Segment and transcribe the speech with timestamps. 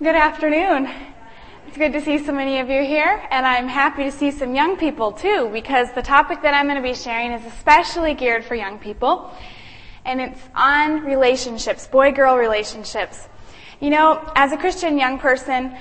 [0.00, 0.90] Good afternoon.
[1.68, 4.52] It's good to see so many of you here, and I'm happy to see some
[4.52, 8.44] young people too, because the topic that I'm going to be sharing is especially geared
[8.44, 9.32] for young people,
[10.04, 13.28] and it's on relationships, boy-girl relationships.
[13.78, 15.76] You know, as a Christian young person,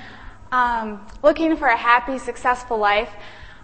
[0.51, 3.09] um, looking for a happy, successful life,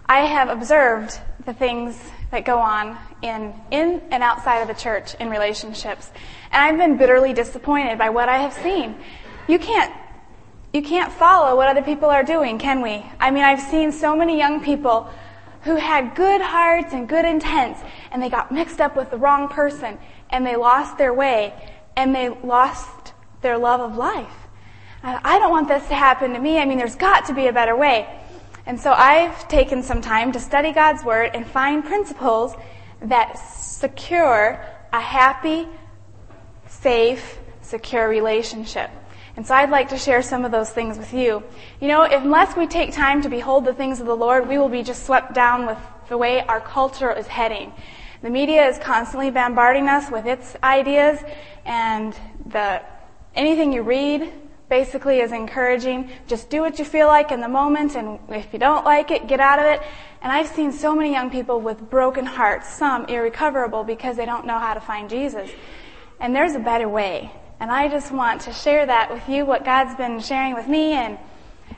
[0.06, 1.96] I have observed the things
[2.32, 6.10] that go on in, in and outside of the church in relationships.
[6.50, 8.96] And I've been bitterly disappointed by what I have seen.
[9.46, 9.94] You can't
[10.72, 13.04] you can't follow what other people are doing, can we?
[13.18, 15.10] I mean, I've seen so many young people
[15.62, 19.48] who had good hearts and good intents, and they got mixed up with the wrong
[19.48, 19.98] person,
[20.30, 21.52] and they lost their way,
[21.96, 24.32] and they lost their love of life.
[25.02, 26.58] I don't want this to happen to me.
[26.58, 28.06] I mean, there's got to be a better way.
[28.66, 32.54] And so I've taken some time to study God's Word and find principles
[33.02, 35.66] that secure a happy,
[36.68, 38.90] safe, secure relationship.
[39.36, 41.42] And so I'd like to share some of those things with you.
[41.80, 44.68] You know, unless we take time to behold the things of the Lord, we will
[44.68, 47.72] be just swept down with the way our culture is heading.
[48.22, 51.20] The media is constantly bombarding us with its ideas
[51.64, 52.14] and
[52.46, 52.82] the,
[53.34, 54.32] anything you read
[54.68, 58.58] basically is encouraging just do what you feel like in the moment and if you
[58.58, 59.80] don't like it, get out of it.
[60.22, 64.46] And I've seen so many young people with broken hearts, some irrecoverable because they don't
[64.46, 65.50] know how to find Jesus.
[66.20, 67.32] And there's a better way.
[67.60, 70.94] And I just want to share that with you, what God's been sharing with me
[70.94, 71.18] and,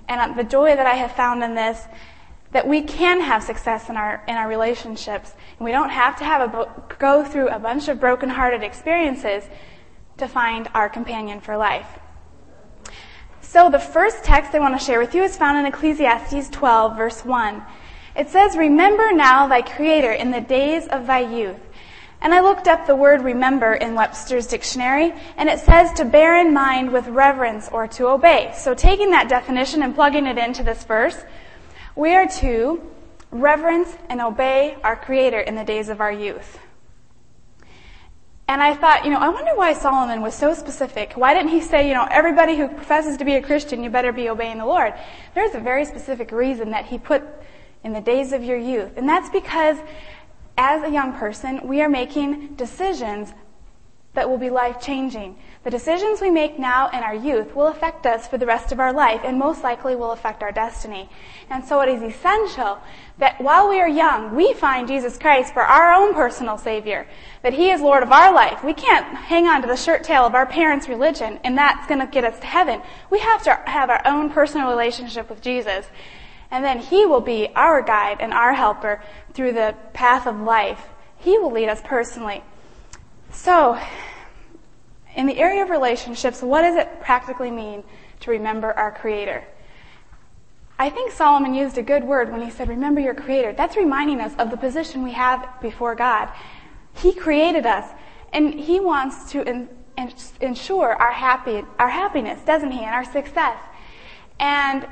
[0.09, 1.87] and the joy that I have found in this,
[2.53, 5.35] that we can have success in our, in our relationships.
[5.59, 9.43] And we don't have to have a, go through a bunch of broken-hearted experiences
[10.19, 11.99] to find our companion for life.
[13.41, 16.97] So the first text I want to share with you is found in Ecclesiastes 12
[16.97, 17.63] verse 1.
[18.15, 21.59] It says, Remember now thy Creator in the days of thy youth
[22.23, 26.41] and I looked up the word remember in Webster's dictionary, and it says to bear
[26.41, 28.55] in mind with reverence or to obey.
[28.57, 31.17] So taking that definition and plugging it into this verse,
[31.97, 32.81] we are to
[33.33, 36.59] reverence and obey our Creator in the days of our youth.
[38.47, 41.15] And I thought, you know, I wonder why Solomon was so specific.
[41.15, 44.13] Why didn't he say, you know, everybody who professes to be a Christian, you better
[44.13, 44.95] be obeying the Lord?
[45.35, 47.23] There's a very specific reason that he put
[47.83, 48.97] in the days of your youth.
[48.97, 49.79] And that's because
[50.57, 53.33] as a young person, we are making decisions
[54.15, 55.37] that will be life changing.
[55.65, 58.81] The decisions we make now in our youth will affect us for the rest of
[58.81, 61.09] our life and most likely will affect our destiny.
[61.49, 62.79] And so it is essential
[63.19, 67.07] that while we are young, we find Jesus Christ for our own personal Savior,
[67.43, 68.63] that He is Lord of our life.
[68.63, 72.01] We can't hang on to the shirt tail of our parents' religion and that's going
[72.01, 72.83] to get us to heaven.
[73.09, 75.87] We have to have our own personal relationship with Jesus.
[76.53, 79.03] And then He will be our guide and our helper
[79.33, 80.85] through the path of life.
[81.17, 82.45] He will lead us personally.
[83.33, 83.81] So,
[85.17, 87.83] in the area of relationships, what does it practically mean
[88.21, 89.45] to remember our Creator?
[90.79, 93.55] I think Solomon used a good word when he said, remember your Creator.
[93.55, 96.29] That's reminding us of the position we have before God.
[96.95, 97.89] He created us,
[98.33, 99.69] and He wants to in,
[100.41, 103.59] ensure our happy, our happiness, doesn't He, and our success.
[104.41, 104.87] And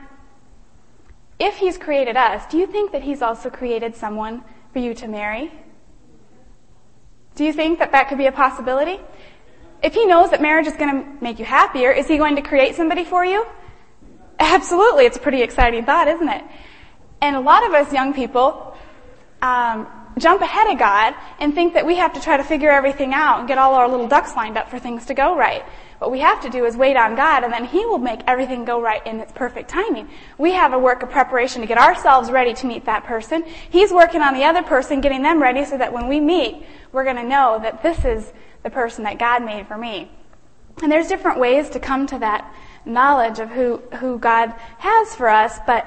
[1.40, 5.08] if he's created us, do you think that he's also created someone for you to
[5.08, 5.50] marry?
[7.34, 9.00] Do you think that that could be a possibility?
[9.82, 12.42] If he knows that marriage is going to make you happier, is he going to
[12.42, 13.46] create somebody for you?
[14.38, 15.06] Absolutely.
[15.06, 16.44] It's a pretty exciting thought, isn't it?
[17.22, 18.76] And a lot of us young people
[19.40, 19.86] um,
[20.18, 23.38] jump ahead of God and think that we have to try to figure everything out
[23.38, 25.64] and get all our little ducks lined up for things to go right.
[26.00, 28.64] What we have to do is wait on God and then He will make everything
[28.64, 30.08] go right in its perfect timing.
[30.38, 33.44] We have a work of preparation to get ourselves ready to meet that person.
[33.68, 37.04] He's working on the other person, getting them ready so that when we meet, we're
[37.04, 40.10] going to know that this is the person that God made for me.
[40.82, 42.50] And there's different ways to come to that
[42.86, 45.86] knowledge of who, who God has for us, but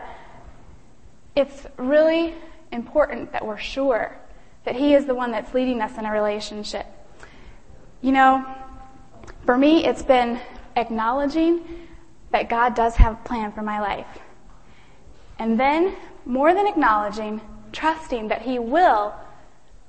[1.36, 2.36] it's really
[2.72, 4.16] important that we're sure
[4.66, 6.86] that He is the one that's leading us in a relationship.
[8.02, 8.46] You know,
[9.46, 10.40] for me, it's been
[10.76, 11.88] acknowledging
[12.32, 14.20] that God does have a plan for my life.
[15.40, 15.96] And then,
[16.26, 17.42] more than acknowledging,
[17.72, 19.14] trusting that He will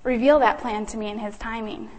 [0.02, 1.90] reveal that plan to me in His timing.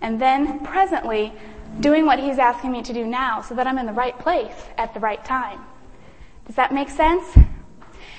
[0.00, 1.32] And then, presently,
[1.80, 4.66] doing what He's asking me to do now so that I'm in the right place
[4.76, 5.60] at the right time.
[6.46, 7.24] Does that make sense?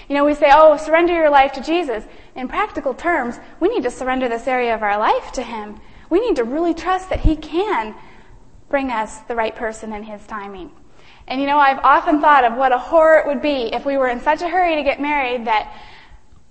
[0.10, 2.04] You know, we say, oh, surrender your life to Jesus.
[2.36, 5.80] In practical terms, we need to surrender this area of our life to Him.
[6.10, 7.96] We need to really trust that He can
[8.70, 10.72] bring us the right person in His timing.
[11.28, 13.98] And you know, I've often thought of what a horror it would be if we
[13.98, 15.76] were in such a hurry to get married that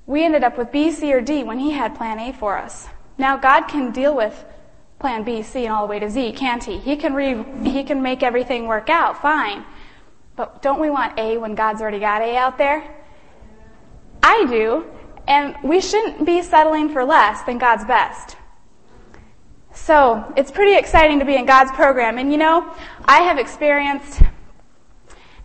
[0.06, 2.88] we ended up with B, C, or D when He had plan A for us.
[3.16, 4.44] Now God can deal with
[4.98, 6.78] plan B, C, and all the way to Z, can't He?
[6.78, 9.64] He can re- He can make everything work out fine.
[10.36, 12.82] But don't we want A when God's already got A out there?
[14.22, 14.84] I do.
[15.28, 18.36] And we shouldn't be settling for less than God's best.
[19.74, 22.16] So, it's pretty exciting to be in God's program.
[22.16, 22.72] And you know,
[23.04, 24.22] I have experienced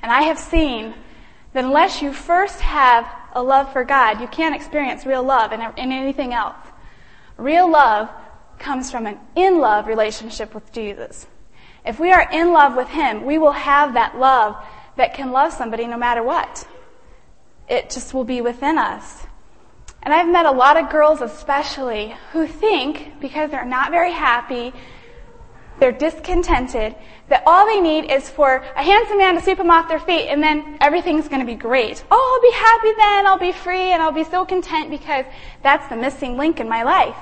[0.01, 0.93] and I have seen
[1.53, 5.61] that unless you first have a love for God, you can't experience real love in,
[5.61, 6.55] in anything else.
[7.37, 8.09] Real love
[8.59, 11.27] comes from an in love relationship with Jesus.
[11.85, 14.55] If we are in love with Him, we will have that love
[14.95, 16.67] that can love somebody no matter what.
[17.67, 19.25] It just will be within us.
[20.01, 24.73] And I've met a lot of girls especially who think because they're not very happy,
[25.79, 26.95] they're discontented,
[27.27, 30.27] that all they need is for a handsome man to sweep them off their feet
[30.27, 32.03] and then everything's going to be great.
[32.09, 35.25] Oh, I'll be happy then, I'll be free and I'll be so content because
[35.63, 37.17] that's the missing link in my life.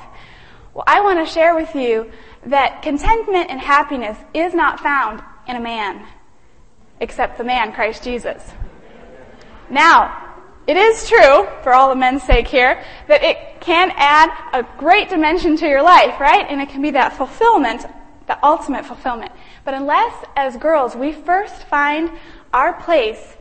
[0.74, 2.12] Well, I want to share with you
[2.46, 6.06] that contentment and happiness is not found in a man,
[7.00, 8.52] except the man, Christ Jesus.
[9.70, 10.27] Now,
[10.68, 15.10] it is true, for all the men's sake here, that it can add a great
[15.10, 16.46] dimension to your life, right?
[16.50, 17.86] And it can be that fulfillment,
[18.28, 19.32] the ultimate fulfillment.
[19.64, 22.12] But unless, as girls, we first find
[22.54, 23.38] our place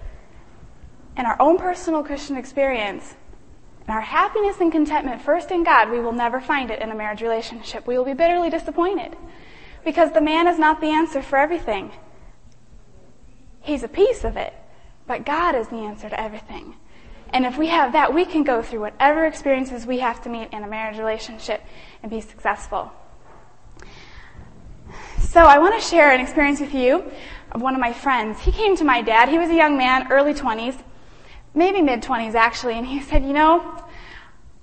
[1.16, 3.16] in our own personal Christian experience,
[3.80, 6.94] and our happiness and contentment first in God, we will never find it in a
[6.94, 7.86] marriage relationship.
[7.86, 9.16] We will be bitterly disappointed.
[9.84, 11.92] Because the man is not the answer for everything.
[13.60, 14.52] He's a piece of it.
[15.06, 16.74] But God is the answer to everything.
[17.30, 20.52] And if we have that, we can go through whatever experiences we have to meet
[20.52, 21.62] in a marriage relationship
[22.02, 22.92] and be successful.
[25.18, 27.04] So I want to share an experience with you
[27.52, 28.40] of one of my friends.
[28.40, 29.28] He came to my dad.
[29.28, 30.82] He was a young man, early 20s,
[31.54, 33.84] maybe mid 20s actually, and he said, you know,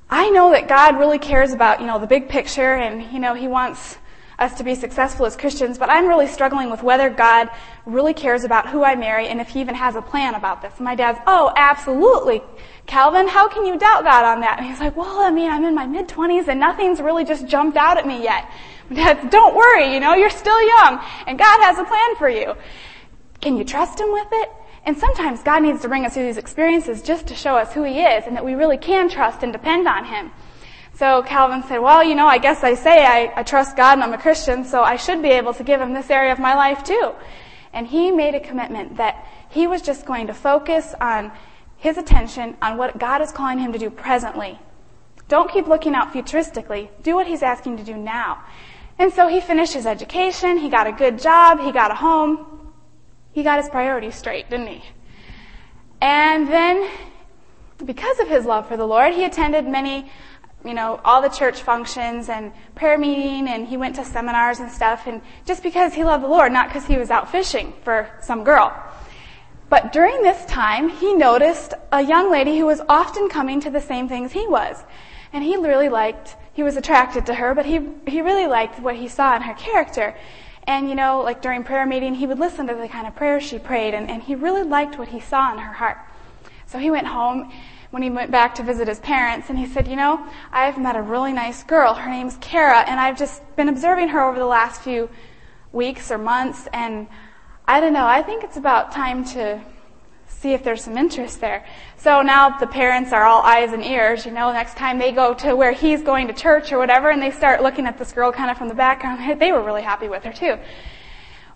[0.09, 3.33] I know that God really cares about, you know, the big picture and, you know,
[3.33, 3.98] he wants
[4.39, 7.50] us to be successful as Christians, but I'm really struggling with whether God
[7.85, 10.74] really cares about who I marry and if he even has a plan about this.
[10.77, 12.41] And my dad's, oh, absolutely.
[12.85, 14.59] Calvin, how can you doubt God on that?
[14.59, 17.47] And he's like, well, I mean, I'm in my mid twenties and nothing's really just
[17.47, 18.50] jumped out at me yet.
[18.89, 22.30] My dad's, don't worry, you know, you're still young and God has a plan for
[22.30, 22.56] you.
[23.41, 24.50] Can you trust him with it?
[24.85, 27.83] And sometimes God needs to bring us through these experiences just to show us who
[27.83, 30.31] he is and that we really can trust and depend on him.
[31.03, 34.03] So Calvin said, well, you know, I guess I say I, I trust God and
[34.03, 36.55] I'm a Christian, so I should be able to give him this area of my
[36.55, 37.11] life too.
[37.73, 41.33] And he made a commitment that he was just going to focus on
[41.75, 44.57] his attention on what God is calling him to do presently.
[45.27, 46.88] Don't keep looking out futuristically.
[47.01, 48.41] Do what he's asking to do now.
[48.97, 52.71] And so he finished his education, he got a good job, he got a home.
[53.33, 54.81] He got his priorities straight, didn't he?
[55.99, 56.89] And then,
[57.83, 60.09] because of his love for the Lord, he attended many
[60.65, 64.71] you know, all the church functions and prayer meeting and he went to seminars and
[64.71, 68.10] stuff and just because he loved the Lord, not because he was out fishing for
[68.21, 68.74] some girl.
[69.69, 73.81] But during this time, he noticed a young lady who was often coming to the
[73.81, 74.83] same things he was.
[75.33, 78.95] And he really liked, he was attracted to her, but he, he really liked what
[78.95, 80.16] he saw in her character.
[80.66, 83.44] And you know, like during prayer meeting, he would listen to the kind of prayers
[83.44, 85.98] she prayed and, and he really liked what he saw in her heart.
[86.68, 87.51] So he went home
[87.94, 90.19] when he went back to visit his parents and he said, you know,
[90.51, 91.94] I've met a really nice girl.
[91.94, 95.12] Her name's Kara and I've just been observing her over the last few
[95.72, 97.07] weeks or months and
[97.68, 99.62] I don't know, I think it's about time to
[100.25, 101.68] see if there's some interest there.
[101.95, 105.35] So now the parents are all eyes and ears, you know, next time they go
[105.35, 108.31] to where he's going to church or whatever and they start looking at this girl
[108.31, 110.57] kind of from the background, they were really happy with her too.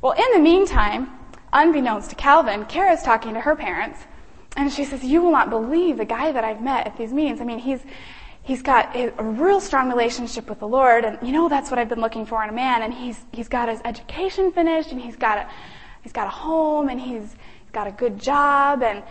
[0.03, 1.10] Well, in the meantime,
[1.51, 4.06] unbeknownst to Calvin, Kara's talking to her parents
[4.57, 7.39] and she says, you will not believe the guy that I've met at these meetings.
[7.39, 7.79] I mean, he's,
[8.41, 11.89] he's got a real strong relationship with the Lord, and you know that's what I've
[11.89, 12.81] been looking for in a man.
[12.81, 15.49] And he's he's got his education finished, and he's got a
[16.01, 19.03] he's got a home, and he's, he's got a good job, and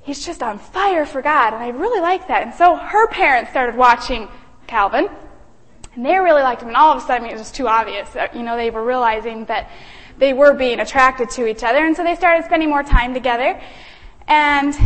[0.00, 1.52] he's just on fire for God.
[1.52, 2.42] And I really like that.
[2.42, 4.28] And so her parents started watching
[4.66, 5.10] Calvin,
[5.94, 6.68] and they really liked him.
[6.68, 8.08] And all of a sudden, it was just too obvious.
[8.34, 9.68] You know, they were realizing that
[10.16, 13.60] they were being attracted to each other, and so they started spending more time together.
[14.28, 14.76] And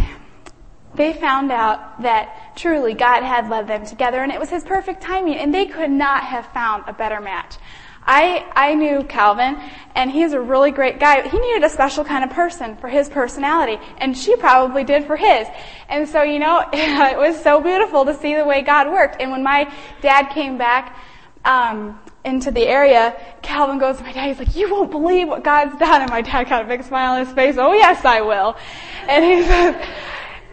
[0.95, 5.03] they found out that truly God had led them together and it was his perfect
[5.03, 7.57] timing and they could not have found a better match.
[8.03, 9.61] I, I knew Calvin
[9.95, 11.27] and he's a really great guy.
[11.29, 15.17] He needed a special kind of person for his personality and she probably did for
[15.17, 15.47] his.
[15.89, 19.21] And so, you know, it was so beautiful to see the way God worked.
[19.21, 20.97] And when my dad came back,
[21.45, 25.43] um, into the area, Calvin goes to my dad, he's like, you won't believe what
[25.43, 26.03] God's done.
[26.03, 27.57] And my dad got a big smile on his face.
[27.59, 28.57] Oh yes, I will.
[29.09, 29.89] And he says,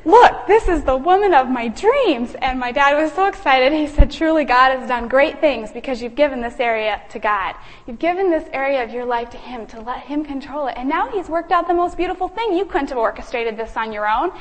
[0.05, 2.33] look, this is the woman of my dreams.
[2.41, 3.73] And my dad was so excited.
[3.73, 7.55] He said, truly God has done great things because you've given this area to God.
[7.85, 10.75] You've given this area of your life to Him to let Him control it.
[10.77, 12.57] And now He's worked out the most beautiful thing.
[12.57, 14.31] You couldn't have orchestrated this on your own.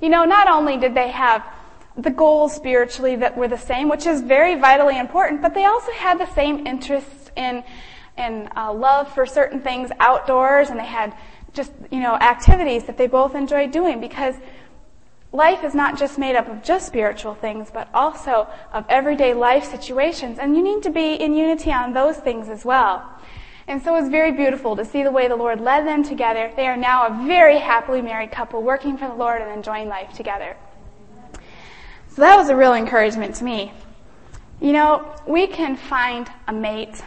[0.00, 1.44] You know, not only did they have
[1.96, 5.92] the goals spiritually that were the same, which is very vitally important, but they also
[5.92, 7.64] had the same interests in,
[8.16, 11.14] in uh, love for certain things outdoors and they had
[11.52, 14.36] just, you know, activities that they both enjoyed doing because
[15.32, 19.64] life is not just made up of just spiritual things, but also of everyday life
[19.64, 20.38] situations.
[20.38, 23.04] And you need to be in unity on those things as well.
[23.66, 26.52] And so it was very beautiful to see the way the Lord led them together.
[26.56, 30.12] They are now a very happily married couple working for the Lord and enjoying life
[30.12, 30.56] together.
[32.20, 33.72] So that was a real encouragement to me.
[34.60, 37.02] You know, we can find a mate,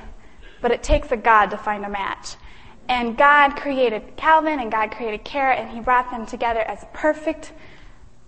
[0.60, 2.36] but it takes a God to find a match.
[2.89, 6.88] And God created Calvin and God created Kara and he brought them together as a
[6.93, 7.53] perfect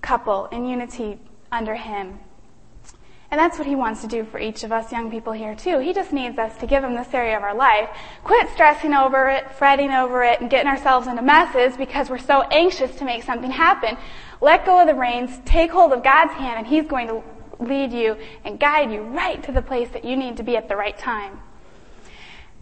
[0.04, 1.18] couple in unity
[1.52, 2.20] under him.
[3.32, 5.80] And that's what he wants to do for each of us young people here too.
[5.80, 7.90] He just needs us to give him this area of our life.
[8.24, 12.44] Quit stressing over it, fretting over it, and getting ourselves into messes because we're so
[12.44, 13.98] anxious to make something happen.
[14.42, 17.24] Let go of the reins, take hold of God's hand, and he's going to
[17.60, 20.68] lead you and guide you right to the place that you need to be at
[20.68, 21.40] the right time.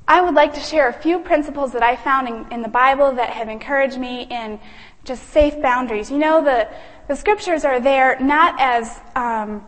[0.08, 3.13] I would like to share a few principles that I found in, in, the Bible
[3.13, 4.60] that have encouraged me in
[5.06, 6.12] just safe boundaries.
[6.12, 6.68] You know, the,
[7.08, 9.65] the scriptures are there not as um,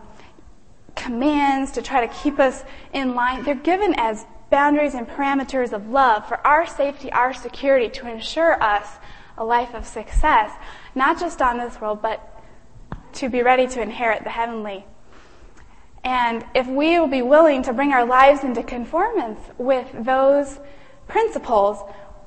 [0.94, 3.44] commands to try to keep us in line.
[3.44, 8.62] They're given as boundaries and parameters of love for our safety, our security, to ensure
[8.62, 8.86] us
[9.38, 10.52] a life of success,
[10.96, 12.42] not just on this world, but
[13.12, 14.84] to be ready to inherit the heavenly.
[16.02, 20.58] And if we will be willing to bring our lives into conformance with those
[21.08, 21.78] principles,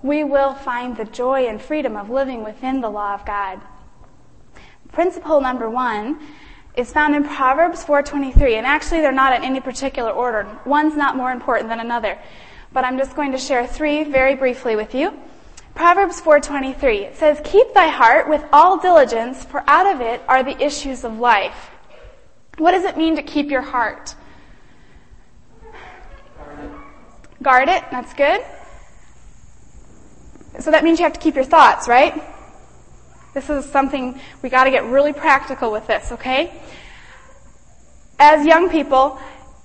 [0.04, 3.60] we will find the joy and freedom of living within the law of God.
[4.92, 6.20] Principle number one
[6.76, 10.48] is found in Proverbs 4:23, and actually they're not in any particular order.
[10.66, 12.18] One's not more important than another,
[12.72, 15.14] but I'm just going to share three very briefly with you.
[15.76, 20.44] Proverbs 4:23 it says, "Keep thy heart with all diligence, for out of it are
[20.44, 21.72] the issues of life."
[22.58, 24.16] What does it mean to keep your heart?
[27.42, 27.84] Guard it.
[27.90, 28.44] That's good.
[30.60, 32.22] So that means you have to keep your thoughts, right?
[33.34, 36.52] This is something we got to get really practical with this, okay?
[38.20, 39.18] As young people,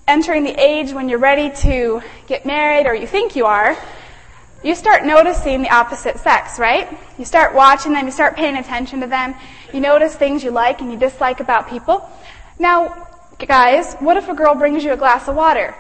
[0.07, 3.77] entering the age when you're ready to get married or you think you are,
[4.65, 6.89] you start noticing the opposite sex, right?
[7.19, 9.35] You start watching them, you start paying attention to them,
[9.73, 12.09] you notice things you like and you dislike about people.
[12.59, 13.07] Now,
[13.47, 15.75] guys, what if a girl brings you a glass of water?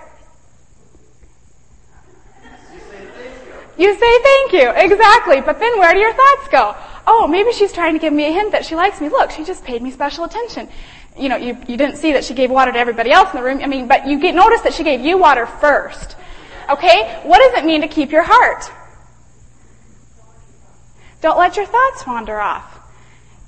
[3.76, 5.40] You say thank you, exactly.
[5.40, 6.76] But then where do your thoughts go?
[7.06, 9.08] Oh, maybe she's trying to give me a hint that she likes me.
[9.08, 10.68] Look, she just paid me special attention.
[11.18, 13.44] You know, you, you didn't see that she gave water to everybody else in the
[13.44, 13.60] room.
[13.62, 16.16] I mean, but you get notice that she gave you water first.
[16.70, 17.20] Okay?
[17.24, 18.70] What does it mean to keep your heart?
[21.20, 22.70] Don't let your thoughts wander off.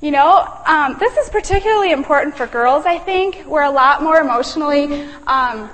[0.00, 3.44] You know, um, this is particularly important for girls, I think.
[3.46, 5.70] We're a lot more emotionally um,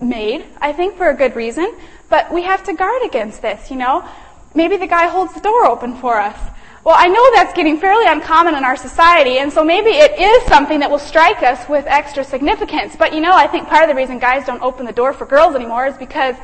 [0.00, 1.72] made, I think, for a good reason.
[2.08, 4.08] But we have to guard against this, you know.
[4.54, 6.38] Maybe the guy holds the door open for us.
[6.84, 10.42] Well, I know that's getting fairly uncommon in our society, and so maybe it is
[10.48, 12.96] something that will strike us with extra significance.
[12.96, 15.24] But you know, I think part of the reason guys don't open the door for
[15.24, 16.34] girls anymore is because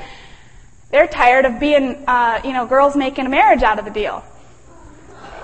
[0.91, 4.25] they're tired of being, uh, you know, girls making a marriage out of the deal.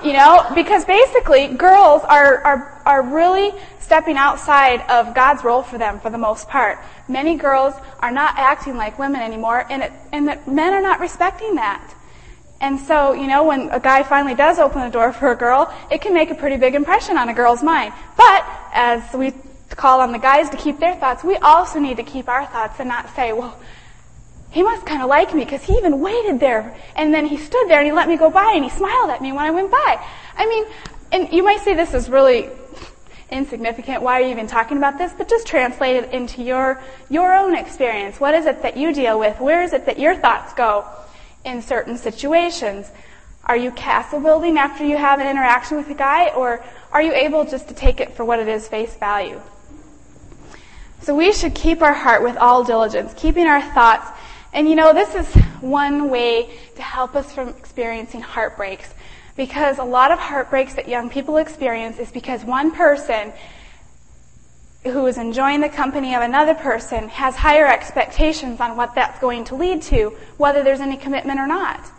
[0.05, 5.77] You know, because basically girls are, are, are really stepping outside of God's role for
[5.77, 6.79] them for the most part.
[7.09, 11.01] Many girls are not acting like women anymore, and, it, and that men are not
[11.01, 11.94] respecting that.
[12.61, 15.73] And so, you know, when a guy finally does open the door for a girl,
[15.91, 17.93] it can make a pretty big impression on a girl's mind.
[18.17, 19.33] But, as we
[19.71, 22.81] call on the guys to keep their thoughts, we also need to keep our thoughts
[22.81, 23.59] and not say, well,
[24.51, 27.69] he must kind of like me because he even waited there and then he stood
[27.69, 29.71] there and he let me go by and he smiled at me when I went
[29.71, 30.07] by.
[30.37, 30.65] I mean,
[31.11, 32.51] and you might say this is really
[33.31, 34.03] insignificant.
[34.03, 35.13] Why are you even talking about this?
[35.13, 36.81] But just translate it into your,
[37.11, 38.21] your own experience.
[38.21, 39.41] What is it that you deal with?
[39.41, 40.87] Where is it that your thoughts go
[41.45, 42.91] in certain situations?
[43.47, 47.13] Are you castle building after you have an interaction with a guy or are you
[47.13, 49.41] able just to take it for what it is face value?
[51.03, 54.09] So we should keep our heart with all diligence, keeping our thoughts
[54.55, 55.27] and you know, this is
[55.61, 58.95] one way to help us from experiencing heartbreaks.
[59.37, 63.33] Because a lot of heartbreaks that young people experience is because one person
[64.85, 69.45] who is enjoying the company of another person has higher expectations on what that's going
[69.45, 71.91] to lead to, whether there's any commitment or not.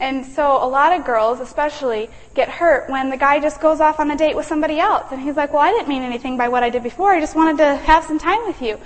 [0.00, 4.00] And so a lot of girls, especially, get hurt when the guy just goes off
[4.00, 5.12] on a date with somebody else.
[5.12, 7.12] And he's like, well, I didn't mean anything by what I did before.
[7.12, 8.80] I just wanted to have some time with you.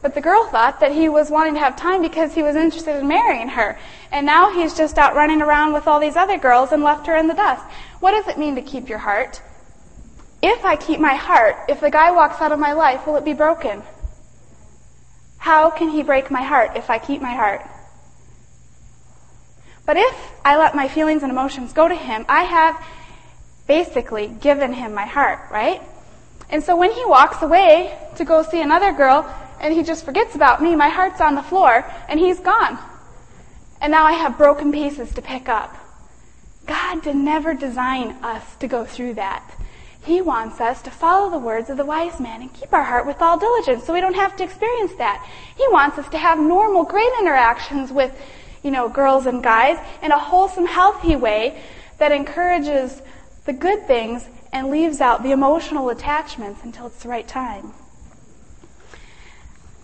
[0.00, 2.96] But the girl thought that he was wanting to have time because he was interested
[2.98, 3.78] in marrying her.
[4.10, 7.16] And now he's just out running around with all these other girls and left her
[7.16, 7.64] in the dust.
[8.00, 9.42] What does it mean to keep your heart?
[10.42, 13.24] If I keep my heart, if the guy walks out of my life, will it
[13.24, 13.82] be broken?
[15.38, 17.62] How can he break my heart if I keep my heart?
[19.86, 22.84] But if I let my feelings and emotions go to him, I have
[23.66, 25.80] basically given him my heart, right?
[26.50, 29.32] And so when he walks away to go see another girl,
[29.62, 30.76] and he just forgets about me.
[30.76, 32.78] My heart's on the floor and he's gone.
[33.80, 35.74] And now I have broken pieces to pick up.
[36.66, 39.42] God did never design us to go through that.
[40.04, 43.06] He wants us to follow the words of the wise man and keep our heart
[43.06, 45.24] with all diligence so we don't have to experience that.
[45.56, 48.12] He wants us to have normal, great interactions with,
[48.64, 51.62] you know, girls and guys in a wholesome, healthy way
[51.98, 53.00] that encourages
[53.44, 57.72] the good things and leaves out the emotional attachments until it's the right time.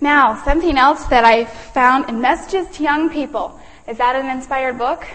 [0.00, 3.60] Now, something else that I found in Messages to Young People.
[3.86, 5.06] Is that an inspired book?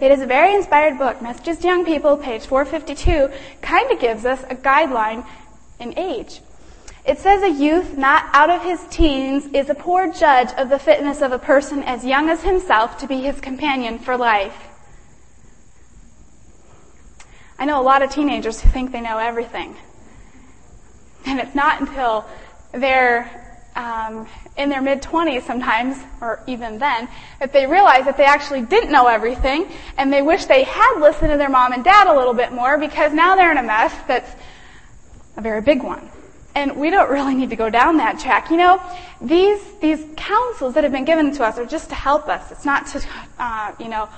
[0.00, 1.22] It is a very inspired book.
[1.22, 3.30] Messages to Young People, page 452,
[3.62, 5.24] kind of gives us a guideline
[5.78, 6.40] in age.
[7.04, 10.78] It says a youth not out of his teens is a poor judge of the
[10.78, 14.68] fitness of a person as young as himself to be his companion for life.
[17.58, 19.76] I know a lot of teenagers who think they know everything.
[21.26, 22.26] And it's not until
[22.72, 23.43] they're
[23.76, 24.26] um,
[24.56, 27.08] in their mid 20s sometimes, or even then,
[27.40, 31.30] that they realize that they actually didn't know everything, and they wish they had listened
[31.30, 33.92] to their mom and dad a little bit more because now they're in a mess
[34.06, 34.30] that's
[35.36, 36.10] a very big one.
[36.54, 38.50] And we don't really need to go down that track.
[38.50, 38.80] You know,
[39.20, 42.52] these these counsels that have been given to us are just to help us.
[42.52, 43.02] It's not to,
[43.38, 44.08] uh, you know,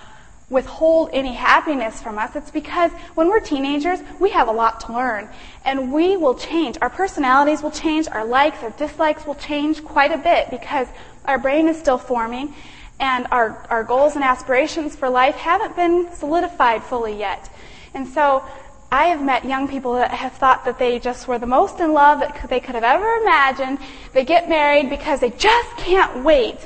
[0.48, 2.36] withhold any happiness from us.
[2.36, 5.28] It's because when we're teenagers, we have a lot to learn.
[5.64, 6.78] And we will change.
[6.80, 8.06] Our personalities will change.
[8.08, 10.86] Our likes, our dislikes will change quite a bit because
[11.24, 12.54] our brain is still forming
[13.00, 17.50] and our, our goals and aspirations for life haven't been solidified fully yet.
[17.92, 18.44] And so
[18.90, 21.92] I have met young people that have thought that they just were the most in
[21.92, 23.78] love that they could have ever imagined.
[24.12, 26.56] They get married because they just can't wait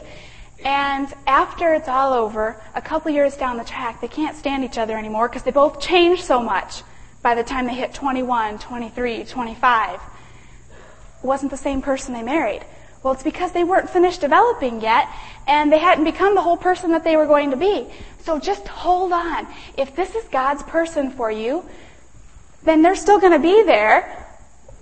[0.64, 4.78] and after it's all over, a couple years down the track, they can't stand each
[4.78, 6.82] other anymore because they both change so much
[7.22, 10.00] by the time they hit 21, 23, 25.
[11.22, 12.64] Wasn't the same person they married.
[13.02, 15.08] Well, it's because they weren't finished developing yet
[15.46, 17.86] and they hadn't become the whole person that they were going to be.
[18.22, 19.46] So just hold on.
[19.78, 21.64] If this is God's person for you,
[22.62, 24.29] then they're still going to be there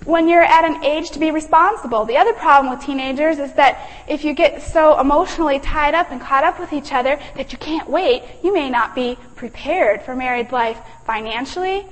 [0.05, 2.05] when you're at an age to be responsible.
[2.05, 6.21] The other problem with teenagers is that if you get so emotionally tied up and
[6.21, 10.15] caught up with each other that you can't wait, you may not be prepared for
[10.15, 11.87] married life financially,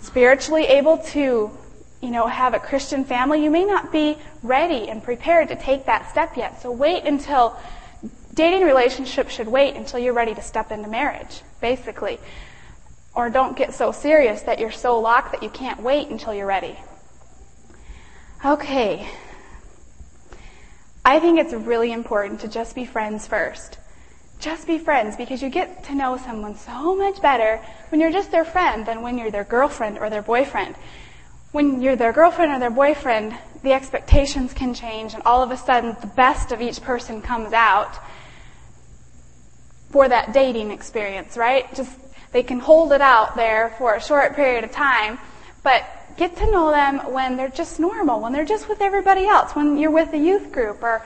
[0.00, 1.50] spiritually able to,
[2.00, 3.42] you know, have a Christian family.
[3.44, 6.60] You may not be ready and prepared to take that step yet.
[6.62, 7.56] So wait until
[8.34, 12.18] dating relationships should wait until you're ready to step into marriage, basically.
[13.14, 16.46] Or don't get so serious that you're so locked that you can't wait until you're
[16.46, 16.76] ready.
[18.46, 19.04] Okay.
[21.04, 23.76] I think it's really important to just be friends first.
[24.38, 28.30] Just be friends because you get to know someone so much better when you're just
[28.30, 30.76] their friend than when you're their girlfriend or their boyfriend.
[31.50, 35.56] When you're their girlfriend or their boyfriend, the expectations can change and all of a
[35.56, 37.98] sudden the best of each person comes out
[39.90, 41.74] for that dating experience, right?
[41.74, 41.98] Just
[42.30, 45.18] they can hold it out there for a short period of time,
[45.64, 45.84] but
[46.16, 49.78] get to know them when they're just normal, when they're just with everybody else, when
[49.78, 51.04] you're with a youth group or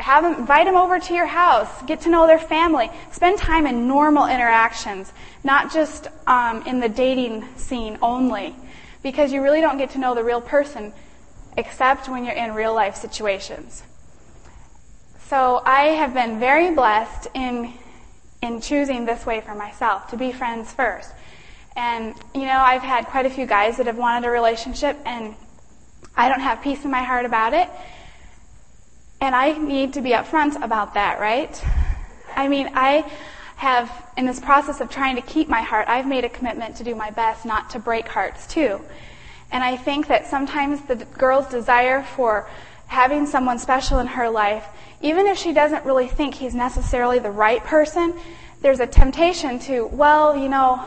[0.00, 3.66] have them, invite them over to your house, get to know their family, spend time
[3.66, 5.12] in normal interactions,
[5.42, 8.54] not just um, in the dating scene only,
[9.02, 10.92] because you really don't get to know the real person
[11.56, 13.82] except when you're in real life situations.
[15.28, 17.72] So I have been very blessed in
[18.44, 21.10] in choosing this way for myself to be friends first.
[21.76, 25.34] And, you know, I've had quite a few guys that have wanted a relationship and
[26.16, 27.68] I don't have peace in my heart about it.
[29.20, 31.62] And I need to be upfront about that, right?
[32.36, 33.10] I mean, I
[33.56, 36.84] have, in this process of trying to keep my heart, I've made a commitment to
[36.84, 38.80] do my best not to break hearts too.
[39.50, 42.48] And I think that sometimes the girl's desire for
[42.86, 44.66] having someone special in her life,
[45.00, 48.14] even if she doesn't really think he's necessarily the right person,
[48.60, 50.84] there's a temptation to, well, you know,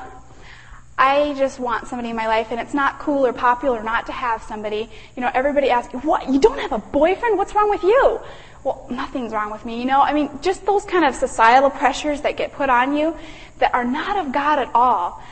[0.97, 4.11] I just want somebody in my life, and it's not cool or popular not to
[4.11, 4.89] have somebody.
[5.15, 6.27] You know, everybody asks, you, "What?
[6.27, 7.37] You don't have a boyfriend?
[7.37, 8.19] What's wrong with you?"
[8.67, 10.01] well, nothing's wrong with me, you know?
[10.01, 13.15] I mean, just those kind of societal pressures that get put on you
[13.59, 15.23] that are not of God at all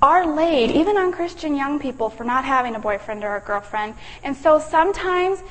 [0.00, 3.94] are laid even on Christian young people for not having a boyfriend or a girlfriend.
[4.24, 5.42] And so sometimes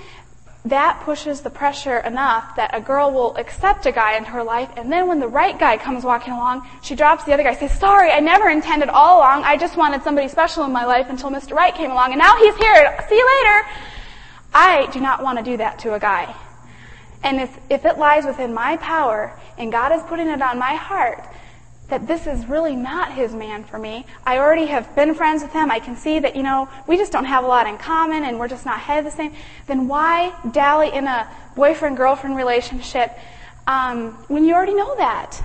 [0.65, 4.69] that pushes the pressure enough that a girl will accept a guy into her life,
[4.75, 7.77] and then when the right guy comes walking along, she drops the other guy, says,
[7.79, 11.29] sorry, I never intended all along, I just wanted somebody special in my life until
[11.29, 11.53] Mr.
[11.53, 13.69] Right came along, and now he's here, see you later.
[14.53, 16.35] I do not want to do that to a guy.
[17.23, 20.75] And if, if it lies within my power, and God is putting it on my
[20.75, 21.23] heart,
[21.89, 24.05] that this is really not his man for me.
[24.25, 25.71] I already have been friends with him.
[25.71, 28.39] I can see that, you know, we just don't have a lot in common and
[28.39, 29.33] we're just not headed the same.
[29.67, 33.17] Then why dally in a boyfriend-girlfriend relationship
[33.67, 35.43] um, when you already know that?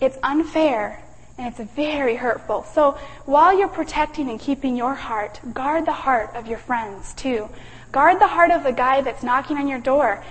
[0.00, 1.02] It's unfair
[1.38, 2.62] and it's very hurtful.
[2.62, 2.92] So
[3.26, 7.48] while you're protecting and keeping your heart, guard the heart of your friends too.
[7.92, 10.24] Guard the heart of the guy that's knocking on your door.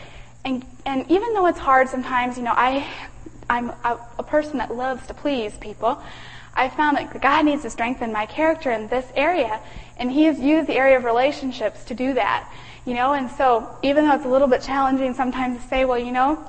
[0.44, 2.88] And, and even though it's hard sometimes, you know, I
[3.50, 6.02] I'm a, a person that loves to please people.
[6.56, 9.60] I found that God needs to strengthen my character in this area,
[9.98, 12.52] and He has used the area of relationships to do that.
[12.86, 16.00] You know, and so even though it's a little bit challenging sometimes to say, well,
[16.00, 16.46] you know,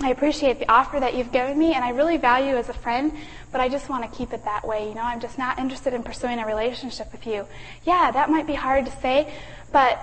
[0.00, 3.12] I appreciate the offer that you've given me, and I really value as a friend,
[3.50, 4.88] but I just want to keep it that way.
[4.88, 7.46] You know, I'm just not interested in pursuing a relationship with you.
[7.84, 9.32] Yeah, that might be hard to say,
[9.72, 10.00] but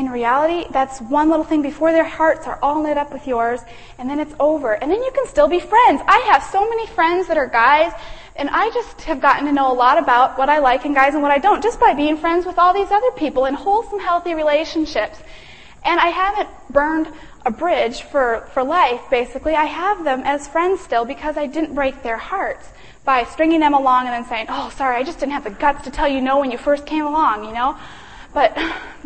[0.00, 3.60] in reality, that's one little thing before their hearts are all lit up with yours,
[3.98, 4.72] and then it's over.
[4.72, 6.00] And then you can still be friends.
[6.06, 7.92] I have so many friends that are guys,
[8.34, 11.12] and I just have gotten to know a lot about what I like in guys
[11.12, 14.00] and what I don't, just by being friends with all these other people in wholesome,
[14.00, 15.18] healthy relationships.
[15.84, 17.12] And I haven't burned
[17.44, 19.54] a bridge for, for life, basically.
[19.54, 22.66] I have them as friends still because I didn't break their hearts
[23.04, 25.84] by stringing them along and then saying, oh, sorry, I just didn't have the guts
[25.84, 27.78] to tell you no when you first came along, you know?
[28.32, 28.56] But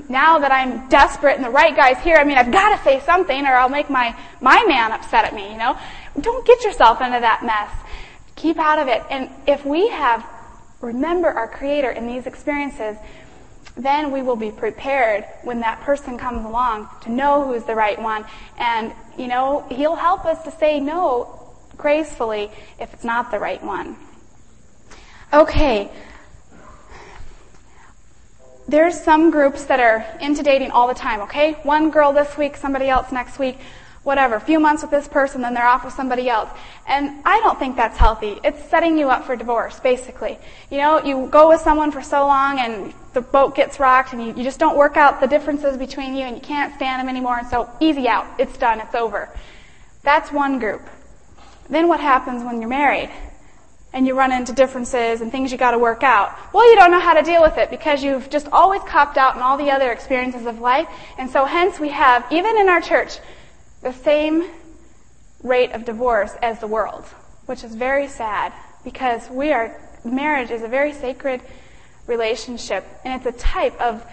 [0.09, 3.01] now that I'm desperate and the right guy's here, I mean, I've got to say
[3.01, 5.79] something or I'll make my, my man upset at me, you know?
[6.21, 7.71] Don't get yourself into that mess.
[8.37, 9.03] Keep out of it.
[9.11, 10.27] And if we have,
[10.81, 12.97] remember our Creator in these experiences,
[13.77, 18.01] then we will be prepared when that person comes along to know who's the right
[18.01, 18.25] one.
[18.59, 21.41] And, you know, He'll help us to say no
[21.77, 23.97] gracefully if it's not the right one.
[25.33, 25.91] Okay,
[28.67, 31.53] there's some groups that are into dating all the time, okay?
[31.63, 33.59] One girl this week, somebody else next week,
[34.05, 34.37] whatever.
[34.37, 36.51] A few months with this person, then they're off with somebody else.
[36.87, 38.39] And I don't think that's healthy.
[38.43, 40.39] It's setting you up for divorce, basically.
[40.71, 44.23] You know, you go with someone for so long and the boat gets rocked and
[44.23, 47.09] you, you just don't work out the differences between you and you can't stand them
[47.09, 48.27] anymore and so easy out.
[48.39, 48.81] It's done.
[48.81, 49.29] It's over.
[50.03, 50.83] That's one group.
[51.69, 53.11] Then what happens when you're married?
[53.95, 56.37] And you run into differences and things you got to work out.
[56.53, 59.37] Well, you don't know how to deal with it because you've just always copped out
[59.37, 60.89] in all the other experiences of life.
[61.17, 63.19] And so hence we have, even in our church,
[63.83, 64.51] the same
[65.45, 67.05] rate of divorce as the world,
[67.47, 68.53] which is very sad
[68.83, 71.41] because we are, marriage is a very sacred
[72.09, 74.05] relationship and it's a type of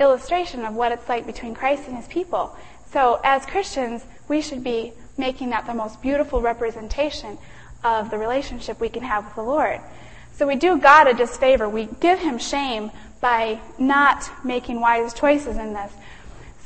[0.00, 2.56] illustration of what it's like between Christ and his people.
[2.90, 7.38] So as Christians, we should be making that the most beautiful representation
[7.84, 9.80] of the relationship we can have with the Lord.
[10.32, 11.68] So we do God a disfavor.
[11.68, 12.90] We give him shame
[13.20, 15.92] by not making wise choices in this.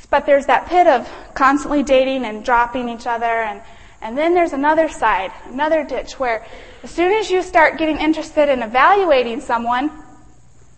[0.09, 3.61] But there's that pit of constantly dating and dropping each other and
[4.01, 6.45] and then there's another side, another ditch where
[6.83, 9.89] as soon as you start getting interested in evaluating someone,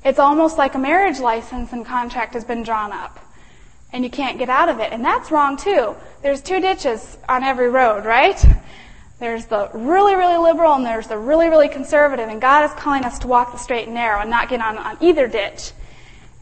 [0.05, 3.19] it's almost like a marriage license and contract has been drawn up.
[3.91, 4.93] And you can't get out of it.
[4.93, 5.93] And that's wrong too.
[6.21, 8.41] There's two ditches on every road, right?
[9.19, 12.29] There's the really, really liberal and there's the really, really conservative.
[12.29, 14.77] And God is calling us to walk the straight and narrow and not get on,
[14.77, 15.71] on either ditch.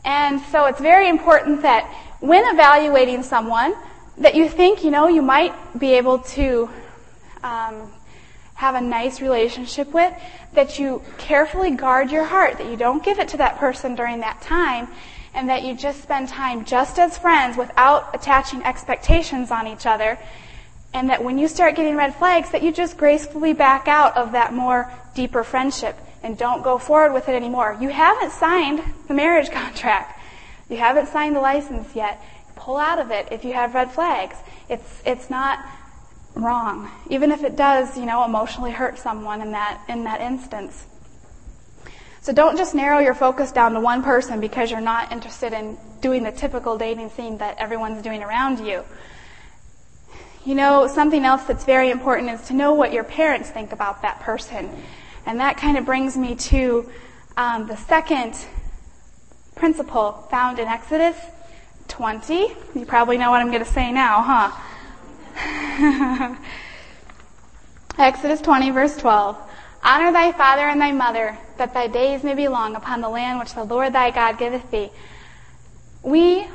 [0.04, 1.86] And so it's very important that
[2.20, 3.76] when evaluating someone,
[4.18, 6.70] that you think, you know, you might be able to
[7.44, 7.92] um,
[8.56, 10.14] have a nice relationship with,
[10.54, 14.22] that you carefully guard your heart, that you don't give it to that person during
[14.22, 14.88] that time,
[15.34, 20.18] and that you just spend time just as friends without attaching expectations on each other,
[20.96, 24.32] and that when you start getting red flags, that you just gracefully back out of
[24.32, 27.78] that more deeper friendship and don't go forward with it anymore.
[27.82, 30.18] You haven't signed the marriage contract.
[30.70, 32.24] You haven't signed the license yet.
[32.56, 34.38] Pull out of it if you have red flags.
[34.70, 35.60] It's, it's not
[36.34, 36.90] wrong.
[37.10, 40.86] Even if it does, you know, emotionally hurt someone in that, in that instance.
[42.22, 45.78] So don't just narrow your focus down to one person because you're not interested in
[46.00, 48.86] doing the typical dating scene that everyone's doing around you.
[50.46, 54.04] You know, something else that's very important is to know what your parents think about
[54.04, 54.70] that person.
[55.26, 56.88] And that kind of brings me to
[57.36, 58.38] um, the second
[59.56, 61.18] principle found in Exodus
[61.88, 62.54] 20.
[62.76, 64.52] You probably know what I'm going to say now,
[65.34, 66.36] huh?
[67.98, 69.36] Exodus 20 verse 12.
[69.84, 73.40] Honor thy father and thy mother, that thy days may be long upon the land
[73.40, 74.92] which the Lord thy God giveth thee.
[76.04, 76.46] We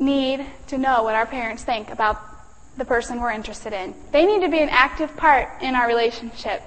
[0.00, 2.35] need to know what our parents think about
[2.76, 3.94] the person we're interested in.
[4.12, 6.62] They need to be an active part in our relationship.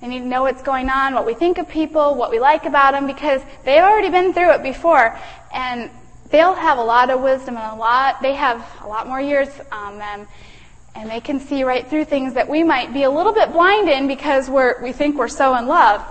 [0.00, 2.64] They need to know what's going on, what we think of people, what we like
[2.64, 5.18] about them, because they've already been through it before,
[5.52, 5.90] and
[6.30, 9.48] they'll have a lot of wisdom and a lot, they have a lot more years
[9.70, 10.26] on them,
[10.94, 13.88] and they can see right through things that we might be a little bit blind
[13.88, 16.04] in because we're, we think we're so in love.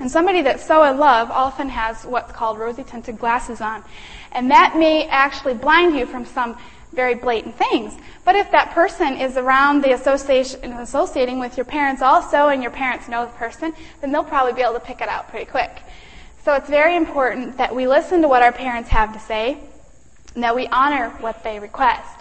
[0.00, 3.84] And somebody that's so in love often has what's called rosy tinted glasses on.
[4.32, 6.56] And that may actually blind you from some
[6.92, 7.94] very blatant things.
[8.24, 12.70] But if that person is around the association, associating with your parents also, and your
[12.70, 15.82] parents know the person, then they'll probably be able to pick it out pretty quick.
[16.44, 19.58] So it's very important that we listen to what our parents have to say,
[20.34, 22.20] and that we honor what they request.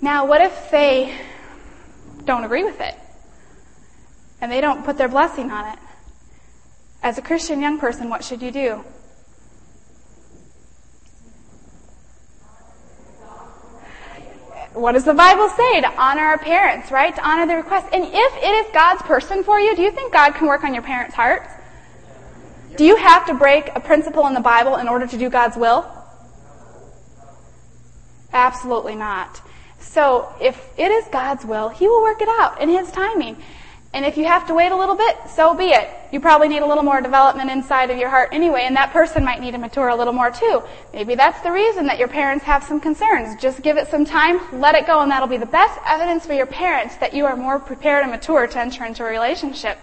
[0.00, 1.16] Now, what if they
[2.24, 2.94] don't agree with it?
[4.40, 5.78] And they don't put their blessing on it?
[7.02, 8.84] As a Christian young person, what should you do?
[14.74, 15.80] What does the Bible say?
[15.82, 17.14] To honor our parents, right?
[17.14, 17.86] To honor the request.
[17.92, 20.74] And if it is God's person for you, do you think God can work on
[20.74, 21.48] your parents' hearts?
[22.76, 25.56] Do you have to break a principle in the Bible in order to do God's
[25.56, 25.88] will?
[28.32, 29.40] Absolutely not.
[29.78, 33.36] So if it is God's will, He will work it out in His timing.
[33.94, 35.88] And if you have to wait a little bit, so be it.
[36.10, 39.24] You probably need a little more development inside of your heart anyway, and that person
[39.24, 40.64] might need to mature a little more too.
[40.92, 43.40] Maybe that's the reason that your parents have some concerns.
[43.40, 46.32] Just give it some time, let it go, and that'll be the best evidence for
[46.32, 49.78] your parents that you are more prepared and mature to enter into a relationship.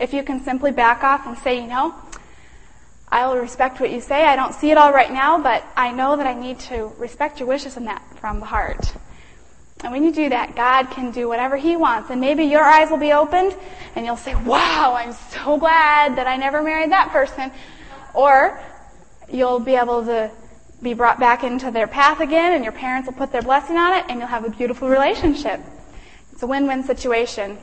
[0.00, 1.94] If you can simply back off and say, you know,
[3.08, 4.24] I will respect what you say.
[4.24, 7.38] I don't see it all right now, but I know that I need to respect
[7.38, 8.92] your wishes in that from the heart.
[9.82, 12.10] And when you do that, God can do whatever He wants.
[12.10, 13.56] And maybe your eyes will be opened
[13.96, 17.50] and you'll say, wow, I'm so glad that I never married that person.
[18.14, 18.60] Or
[19.30, 20.30] you'll be able to
[20.82, 23.98] be brought back into their path again and your parents will put their blessing on
[23.98, 25.60] it and you'll have a beautiful relationship.
[26.32, 27.58] It's a win-win situation.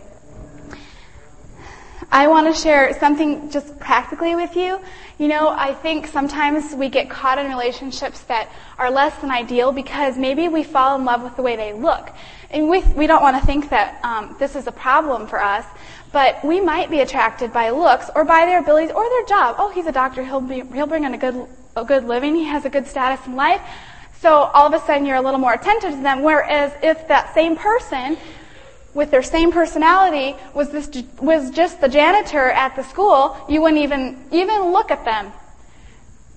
[2.12, 4.80] I want to share something just practically with you.
[5.19, 9.72] You know, I think sometimes we get caught in relationships that are less than ideal
[9.72, 12.10] because maybe we fall in love with the way they look.
[12.50, 15.65] And we, we don't want to think that um, this is a problem for us,
[16.12, 19.58] but we might be attracted by looks or by their abilities or their job.
[19.60, 20.24] Oh, he's a doctor.
[20.24, 21.45] He'll be, he'll bring in a good,
[21.76, 22.34] a good living.
[22.34, 23.62] He has a good status in life.
[24.19, 26.24] So all of a sudden you're a little more attentive to them.
[26.24, 28.17] Whereas if that same person
[28.93, 30.89] with their same personality was this
[31.21, 35.32] was just the janitor at the school, you wouldn't even even look at them.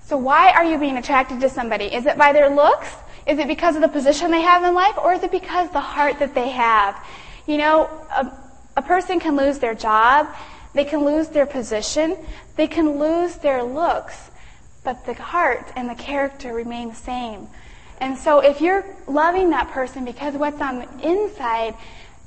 [0.05, 1.87] So why are you being attracted to somebody?
[1.87, 2.89] Is it by their looks?
[3.27, 4.97] Is it because of the position they have in life?
[5.03, 7.03] Or is it because the heart that they have?
[7.47, 8.33] You know, a,
[8.77, 10.29] a person can lose their job,
[10.75, 12.17] they can lose their position,
[12.57, 14.31] they can lose their looks,
[14.85, 17.49] but the heart and the character remain the same.
[18.01, 21.75] And so if you're loving that person because what's on the inside,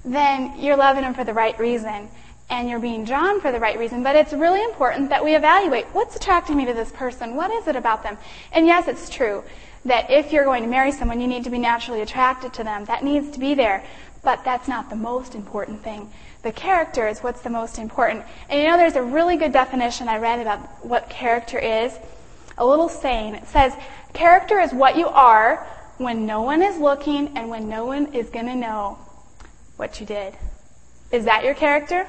[0.06, 2.10] then you're loving them for the right reason
[2.50, 4.04] and you're being drawn for the right reason.
[4.04, 7.36] But it's really important that we evaluate what's attracting me to this person?
[7.36, 8.18] What is it about them?
[8.52, 9.44] And yes, it's true
[9.86, 12.86] that if you're going to marry someone, you need to be naturally attracted to them.
[12.86, 13.84] That needs to be there.
[14.24, 16.10] But that's not the most important thing.
[16.42, 18.24] The character is what's the most important.
[18.50, 21.98] And you know, there's a really good definition I read about what character is.
[22.58, 23.36] A little saying.
[23.36, 23.74] It says,
[24.14, 28.30] character is what you are when no one is looking and when no one is
[28.30, 28.98] going to know
[29.78, 30.34] what you did.
[31.12, 32.08] Is that your character?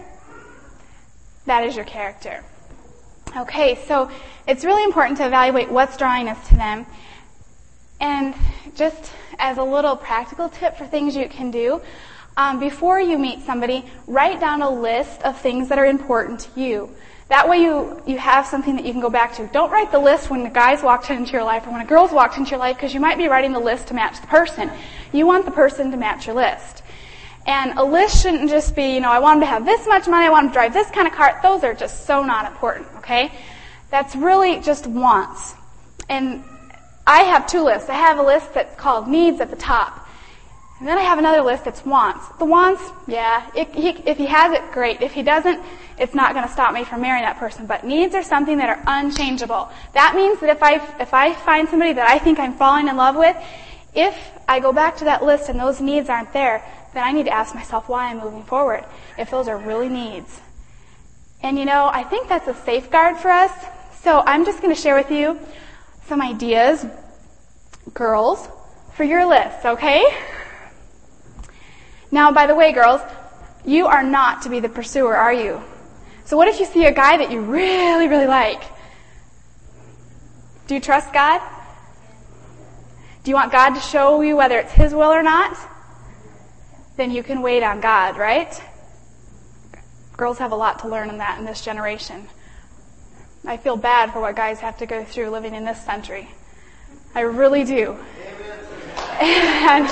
[1.47, 2.45] That is your character.
[3.37, 4.11] Okay, so
[4.47, 6.87] it's really important to evaluate what's drawing us to them.
[8.01, 8.35] And
[8.75, 11.81] just as a little practical tip for things you can do,
[12.37, 16.61] um, before you meet somebody, write down a list of things that are important to
[16.61, 16.91] you.
[17.29, 19.47] That way you, you have something that you can go back to.
[19.49, 22.13] Don't write the list when the guys walked into your life or when a girl's
[22.13, 24.71] walked into your life because you might be writing the list to match the person.
[25.13, 26.83] You want the person to match your list.
[27.47, 30.09] And a list shouldn't just be, you know, I want him to have this much
[30.09, 31.39] money, I want him to drive this kind of car.
[31.43, 33.33] Those are just so not important, okay?
[33.91, 35.55] That's really just wants.
[36.09, 36.43] And
[37.07, 37.89] I have two lists.
[37.89, 40.09] I have a list that's called needs at the top.
[40.81, 42.29] And then I have another list that's wants.
[42.39, 45.01] The wants, yeah, if he, if he has it, great.
[45.01, 45.65] If he doesn't,
[45.99, 47.67] it's not going to stop me from marrying that person.
[47.67, 49.71] But needs are something that are unchangeable.
[49.95, 52.97] That means that if I, if I find somebody that I think I'm falling in
[52.97, 53.37] love with,
[53.95, 56.63] if I go back to that list and those needs aren't there,
[56.97, 58.85] then I need to ask myself why I'm moving forward,
[59.19, 60.41] if those are really needs.
[61.43, 63.53] And you know, I think that's a safeguard for us.
[64.01, 65.39] So I'm just going to share with you
[66.07, 66.87] some ideas,
[67.93, 68.49] girls,
[68.95, 70.05] for your list, okay?
[72.11, 73.03] Now, by the way, girls,
[73.65, 75.61] you are not to be the pursuer, are you?
[76.25, 78.63] So what if you see a guy that you really, really like?
[80.67, 81.41] Do you trust God?
[83.23, 85.57] Do you want God to show you whether it's His will or not?
[86.97, 88.61] Then you can wait on God, right?
[90.17, 92.27] Girls have a lot to learn in that in this generation.
[93.45, 96.29] I feel bad for what guys have to go through living in this century.
[97.15, 97.97] I really do.
[99.19, 99.87] And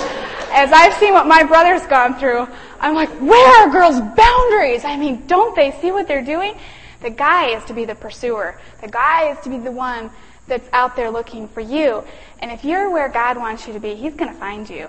[0.52, 2.46] as I've seen what my brother's gone through,
[2.78, 4.84] I'm like, where are girls' boundaries?
[4.84, 6.54] I mean, don't they see what they're doing?
[7.00, 8.60] The guy is to be the pursuer.
[8.82, 10.10] The guy is to be the one
[10.46, 12.04] that's out there looking for you.
[12.38, 14.88] And if you're where God wants you to be, He's going to find you.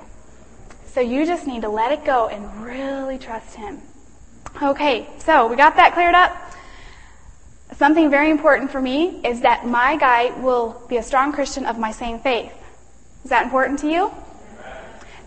[0.96, 3.82] So you just need to let it go and really trust Him.
[4.64, 6.32] Okay, so we got that cleared up.
[7.74, 11.78] Something very important for me is that my guy will be a strong Christian of
[11.78, 12.54] my same faith.
[13.26, 14.10] Is that important to you?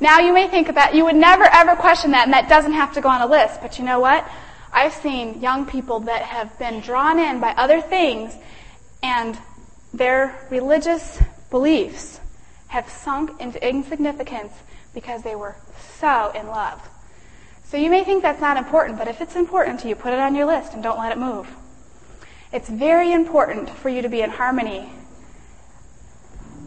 [0.01, 2.95] Now you may think that you would never ever question that and that doesn't have
[2.95, 4.27] to go on a list, but you know what?
[4.73, 8.35] I've seen young people that have been drawn in by other things
[9.03, 9.37] and
[9.93, 12.21] their religious beliefs
[12.69, 14.55] have sunk into insignificance
[14.94, 15.57] because they were
[15.98, 16.81] so in love.
[17.64, 20.18] So you may think that's not important, but if it's important to you, put it
[20.18, 21.48] on your list and don't let it move.
[22.53, 24.90] It's very important for you to be in harmony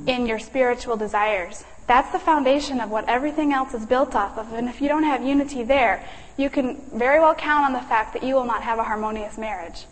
[0.05, 1.63] in your spiritual desires.
[1.87, 4.53] That's the foundation of what everything else is built off of.
[4.53, 6.07] And if you don't have unity there,
[6.37, 9.37] you can very well count on the fact that you will not have a harmonious
[9.37, 9.85] marriage.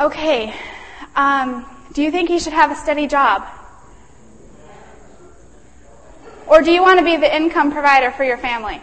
[0.00, 0.54] Okay.
[1.14, 3.46] Um, do you think you should have a steady job?
[6.46, 8.80] Or do you want to be the income provider for your family?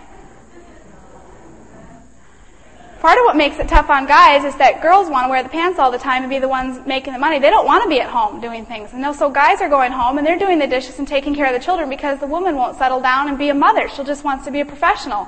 [3.00, 5.50] Part of what makes it tough on guys is that girls want to wear the
[5.50, 7.38] pants all the time and be the ones making the money.
[7.38, 8.92] They don't want to be at home doing things.
[8.94, 11.54] And so guys are going home and they're doing the dishes and taking care of
[11.54, 13.90] the children because the woman won't settle down and be a mother.
[13.90, 15.28] She just wants to be a professional.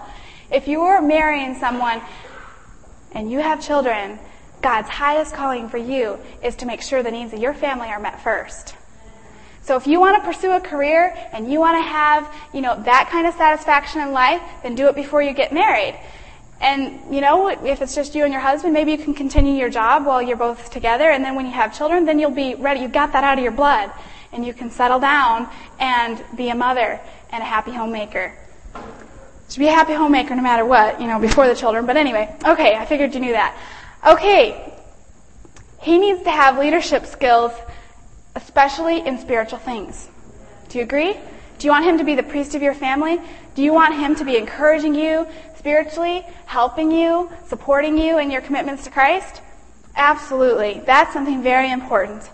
[0.50, 2.02] If you're marrying someone
[3.12, 4.20] and you have children,
[4.62, 8.00] God's highest calling for you is to make sure the needs of your family are
[8.00, 8.76] met first.
[9.66, 12.80] So if you want to pursue a career and you want to have, you know,
[12.84, 16.00] that kind of satisfaction in life, then do it before you get married.
[16.62, 19.72] And, you know, if it's just you and your husband, maybe you can continue your
[19.72, 22.82] job while you're both together, and then when you have children, then you'll be ready.
[22.82, 23.92] You've got that out of your blood.
[24.32, 25.50] And you can settle down
[25.80, 27.00] and be a mother
[27.32, 28.34] and a happy homemaker.
[29.50, 31.88] To be a happy homemaker no matter what, you know, before the children.
[31.88, 33.58] But anyway, okay, I figured you knew that.
[34.06, 34.74] Okay,
[35.82, 37.52] he needs to have leadership skills
[38.36, 40.10] especially in spiritual things.
[40.70, 41.16] Do you agree?
[41.58, 43.20] Do you want him to be the priest of your family?
[43.56, 48.42] Do you want him to be encouraging you spiritually, helping you, supporting you in your
[48.42, 49.42] commitments to Christ?
[49.96, 50.82] Absolutely.
[50.86, 52.30] That's something very important.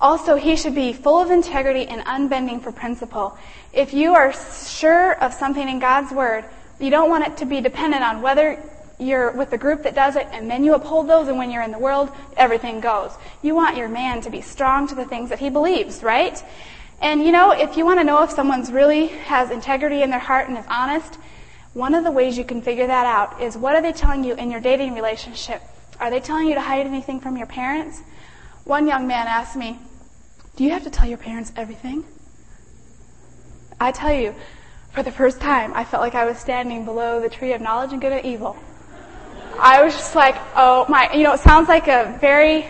[0.00, 3.36] Also, he should be full of integrity and unbending for principle.
[3.72, 6.44] If you are sure of something in God's Word,
[6.80, 8.62] you don't want it to be dependent on whether
[9.02, 11.62] you're with the group that does it, and then you uphold those, and when you're
[11.62, 13.12] in the world, everything goes.
[13.42, 16.42] You want your man to be strong to the things that he believes, right?
[17.00, 20.20] And you know, if you want to know if someone's really has integrity in their
[20.20, 21.18] heart and is honest,
[21.74, 24.34] one of the ways you can figure that out is what are they telling you
[24.34, 25.62] in your dating relationship?
[25.98, 28.02] Are they telling you to hide anything from your parents?
[28.64, 29.78] One young man asked me,
[30.56, 32.04] Do you have to tell your parents everything?
[33.80, 34.34] I tell you,
[34.92, 37.92] for the first time, I felt like I was standing below the tree of knowledge
[37.92, 38.56] and good and evil.
[39.58, 42.66] I was just like, oh my, you know, it sounds like a very,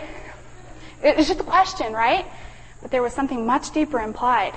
[1.01, 2.25] it's just a question, right?
[2.81, 4.53] But there was something much deeper implied.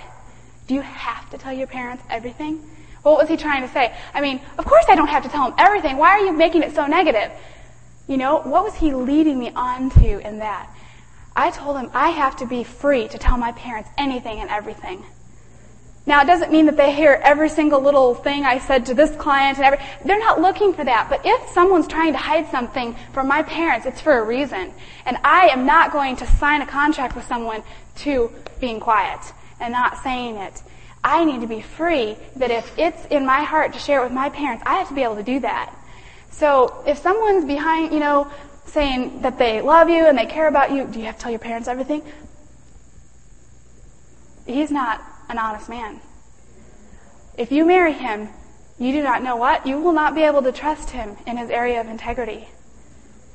[0.66, 2.62] Do you have to tell your parents everything?
[3.02, 3.94] What was he trying to say?
[4.14, 5.96] I mean, of course I don't have to tell them everything.
[5.96, 7.30] Why are you making it so negative?
[8.08, 10.68] You know, what was he leading me on to in that?
[11.34, 15.04] I told him I have to be free to tell my parents anything and everything.
[16.06, 19.14] Now, it doesn't mean that they hear every single little thing I said to this
[19.16, 21.08] client and every, they're not looking for that.
[21.10, 24.72] But if someone's trying to hide something from my parents, it's for a reason.
[25.04, 27.64] And I am not going to sign a contract with someone
[27.96, 29.20] to being quiet
[29.58, 30.62] and not saying it.
[31.02, 34.12] I need to be free that if it's in my heart to share it with
[34.12, 35.74] my parents, I have to be able to do that.
[36.30, 38.30] So if someone's behind, you know,
[38.66, 41.30] saying that they love you and they care about you, do you have to tell
[41.32, 42.02] your parents everything?
[44.46, 46.00] He's not an honest man.
[47.36, 48.28] If you marry him,
[48.78, 49.66] you do not know what?
[49.66, 52.48] You will not be able to trust him in his area of integrity.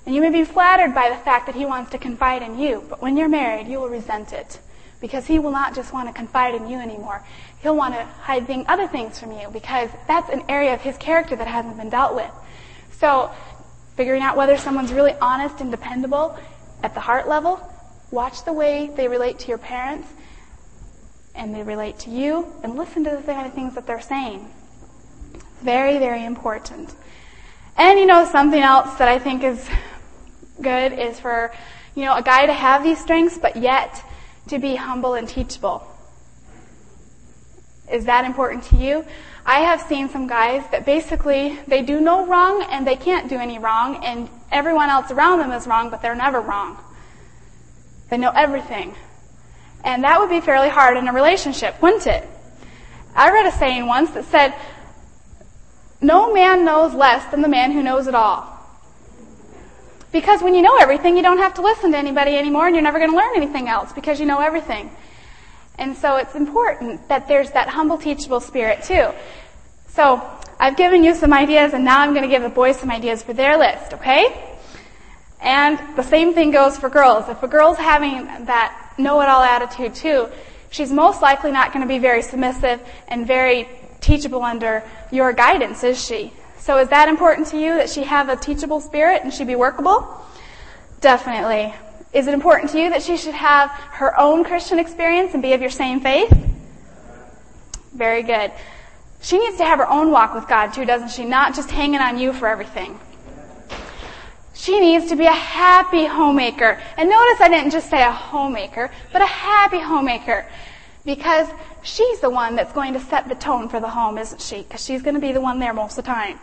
[0.05, 2.83] And you may be flattered by the fact that he wants to confide in you,
[2.89, 4.59] but when you're married, you will resent it.
[4.99, 7.23] Because he will not just want to confide in you anymore.
[7.61, 10.97] He'll want to hide thing, other things from you because that's an area of his
[10.97, 12.31] character that hasn't been dealt with.
[12.99, 13.31] So,
[13.95, 16.37] figuring out whether someone's really honest and dependable
[16.83, 17.59] at the heart level,
[18.11, 20.07] watch the way they relate to your parents
[21.35, 24.51] and they relate to you and listen to the kind of things that they're saying.
[25.61, 26.93] Very, very important.
[27.77, 29.69] And you know, something else that I think is
[30.61, 31.51] good is for,
[31.95, 34.03] you know, a guy to have these strengths, but yet
[34.47, 35.87] to be humble and teachable.
[37.91, 39.05] Is that important to you?
[39.45, 43.37] I have seen some guys that basically they do no wrong and they can't do
[43.37, 46.77] any wrong and everyone else around them is wrong, but they're never wrong.
[48.09, 48.95] They know everything.
[49.83, 52.27] And that would be fairly hard in a relationship, wouldn't it?
[53.15, 54.53] I read a saying once that said,
[56.01, 58.47] no man knows less than the man who knows it all.
[60.11, 62.83] Because when you know everything, you don't have to listen to anybody anymore and you're
[62.83, 64.91] never going to learn anything else because you know everything.
[65.77, 69.11] And so it's important that there's that humble, teachable spirit too.
[69.87, 70.21] So
[70.59, 73.23] I've given you some ideas and now I'm going to give the boys some ideas
[73.23, 74.57] for their list, okay?
[75.39, 77.29] And the same thing goes for girls.
[77.29, 80.29] If a girl's having that know-it-all attitude too,
[80.69, 83.69] she's most likely not going to be very submissive and very
[83.99, 86.33] teachable under your guidance, is she?
[86.57, 89.55] So is that important to you that she have a teachable spirit and she be
[89.55, 90.23] workable?
[90.99, 91.73] Definitely.
[92.13, 95.53] Is it important to you that she should have her own Christian experience and be
[95.53, 96.31] of your same faith?
[97.93, 98.51] Very good.
[99.21, 101.25] She needs to have her own walk with God too, doesn't she?
[101.25, 102.99] Not just hanging on you for everything.
[104.61, 106.79] She needs to be a happy homemaker.
[106.95, 110.45] And notice I didn't just say a homemaker, but a happy homemaker.
[111.03, 111.47] Because
[111.81, 114.61] she's the one that's going to set the tone for the home, isn't she?
[114.61, 116.37] Because she's going to be the one there most of the time.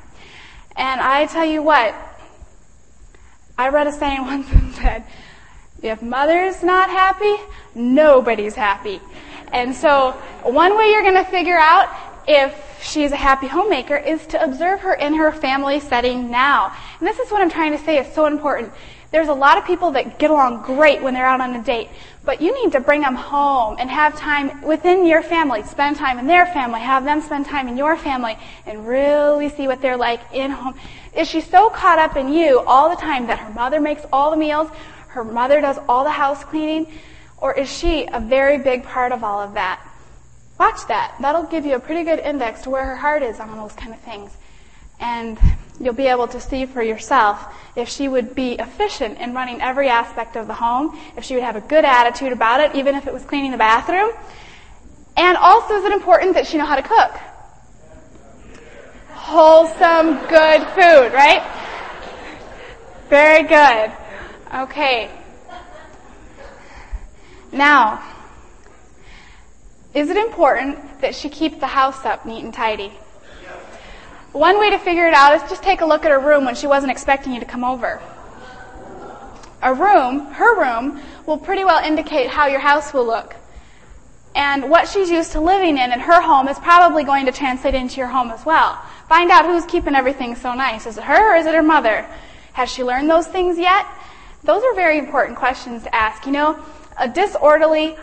[0.74, 1.94] And I tell you what,
[3.56, 5.04] I read a saying once and said,
[5.80, 7.36] if mother's not happy,
[7.76, 9.00] nobody's happy.
[9.52, 10.10] And so
[10.42, 11.88] one way you're going to figure out
[12.26, 16.76] if she's a happy homemaker is to observe her in her family setting now.
[16.98, 18.72] And this is what I'm trying to say is so important.
[19.10, 21.88] There's a lot of people that get along great when they're out on a date,
[22.24, 25.62] but you need to bring them home and have time within your family.
[25.62, 28.36] Spend time in their family, have them spend time in your family,
[28.66, 30.78] and really see what they're like in home.
[31.16, 34.30] Is she so caught up in you all the time that her mother makes all
[34.30, 34.68] the meals,
[35.08, 36.86] her mother does all the house cleaning,
[37.38, 39.80] or is she a very big part of all of that?
[40.60, 41.14] Watch that.
[41.20, 43.94] That'll give you a pretty good index to where her heart is on those kind
[43.94, 44.36] of things.
[45.00, 45.38] And
[45.80, 49.88] you'll be able to see for yourself if she would be efficient in running every
[49.88, 53.06] aspect of the home, if she would have a good attitude about it, even if
[53.06, 54.10] it was cleaning the bathroom.
[55.16, 57.12] And also, is it important that she know how to cook?
[59.10, 61.42] Wholesome, good food, right?
[63.08, 63.92] Very good.
[64.54, 65.10] Okay.
[67.52, 68.02] Now,
[69.94, 72.92] is it important that she keep the house up neat and tidy?
[74.32, 76.54] One way to figure it out is just take a look at her room when
[76.54, 78.00] she wasn't expecting you to come over.
[79.62, 83.34] A room, her room, will pretty well indicate how your house will look.
[84.34, 87.74] And what she's used to living in in her home is probably going to translate
[87.74, 88.80] into your home as well.
[89.08, 90.86] Find out who's keeping everything so nice.
[90.86, 92.06] Is it her or is it her mother?
[92.52, 93.86] Has she learned those things yet?
[94.44, 96.26] Those are very important questions to ask.
[96.26, 96.64] You know,
[96.98, 97.96] a disorderly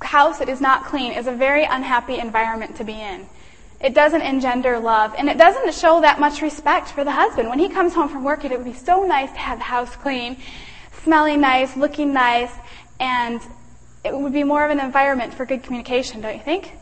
[0.00, 3.28] house that is not clean is a very unhappy environment to be in.
[3.82, 7.48] It doesn't engender love, and it doesn't show that much respect for the husband.
[7.48, 9.96] When he comes home from work, it would be so nice to have the house
[9.96, 10.36] clean,
[11.02, 12.52] smelling nice, looking nice,
[13.00, 13.40] and
[14.04, 16.72] it would be more of an environment for good communication, don't you think?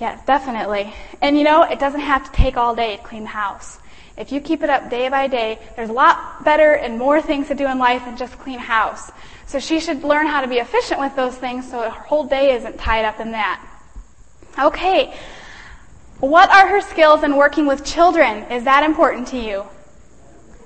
[0.00, 0.92] Yes, definitely.
[1.20, 3.78] And you know, it doesn't have to take all day to clean the house.
[4.16, 7.48] If you keep it up day by day, there's a lot better and more things
[7.48, 9.10] to do in life than just clean house.
[9.46, 12.54] So she should learn how to be efficient with those things so her whole day
[12.54, 13.62] isn't tied up in that.
[14.58, 15.14] Okay.
[16.20, 18.44] What are her skills in working with children?
[18.50, 19.64] Is that important to you?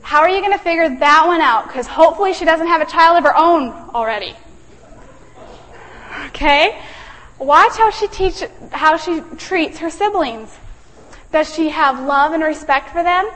[0.02, 1.66] How are you going to figure that one out?
[1.66, 4.34] Because hopefully she doesn't have a child of her own already.
[6.28, 6.80] Okay?
[7.38, 10.56] Watch how she teach, how she treats her siblings.
[11.32, 13.28] Does she have love and respect for them?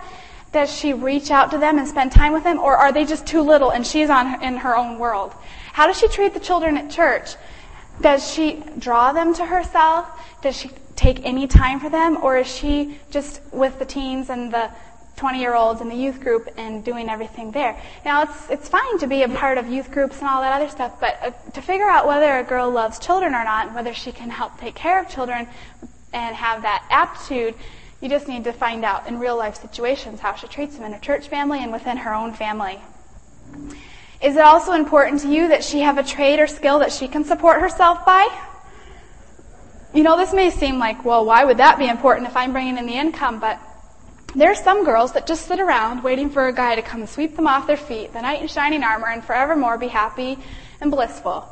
[0.53, 2.61] Does she reach out to them and spend time with them?
[2.61, 5.33] Or are they just too little and she's on in her own world?
[5.73, 7.35] How does she treat the children at church?
[8.01, 10.07] Does she draw them to herself?
[10.43, 12.19] Does she take any time for them?
[12.23, 14.71] Or is she just with the teens and the
[15.17, 17.81] 20 year olds in the youth group and doing everything there.
[18.05, 20.69] Now, it's, it's fine to be a part of youth groups and all that other
[20.69, 23.95] stuff, but uh, to figure out whether a girl loves children or not, and whether
[23.95, 25.47] she can help take care of children
[26.13, 27.55] and have that aptitude,
[28.01, 30.93] you just need to find out in real life situations how she treats them in
[30.93, 32.81] her church family and within her own family.
[34.21, 37.09] Is it also important to you that she have a trade or skill that she
[37.09, 38.29] can support herself by?
[39.95, 42.79] You know, this may seem like, well, why would that be important if I'm bringing
[42.79, 43.39] in the income?
[43.39, 43.61] But
[44.35, 47.09] there are some girls that just sit around waiting for a guy to come and
[47.09, 50.37] sweep them off their feet, the knight in shining armor, and forevermore be happy
[50.81, 51.49] and blissful.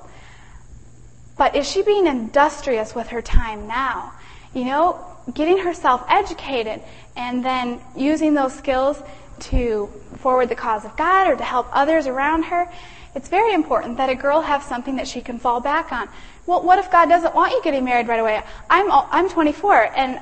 [1.39, 4.13] But is she being industrious with her time now?
[4.55, 6.83] You know, getting herself educated
[7.17, 9.01] and then using those skills
[9.39, 9.87] to
[10.19, 12.69] forward the cause of God or to help others around her,
[13.15, 16.09] it's very important that a girl have something that she can fall back on.
[16.45, 18.43] Well, what if God doesn't want you getting married right away?
[18.69, 20.19] I'm I'm 24 and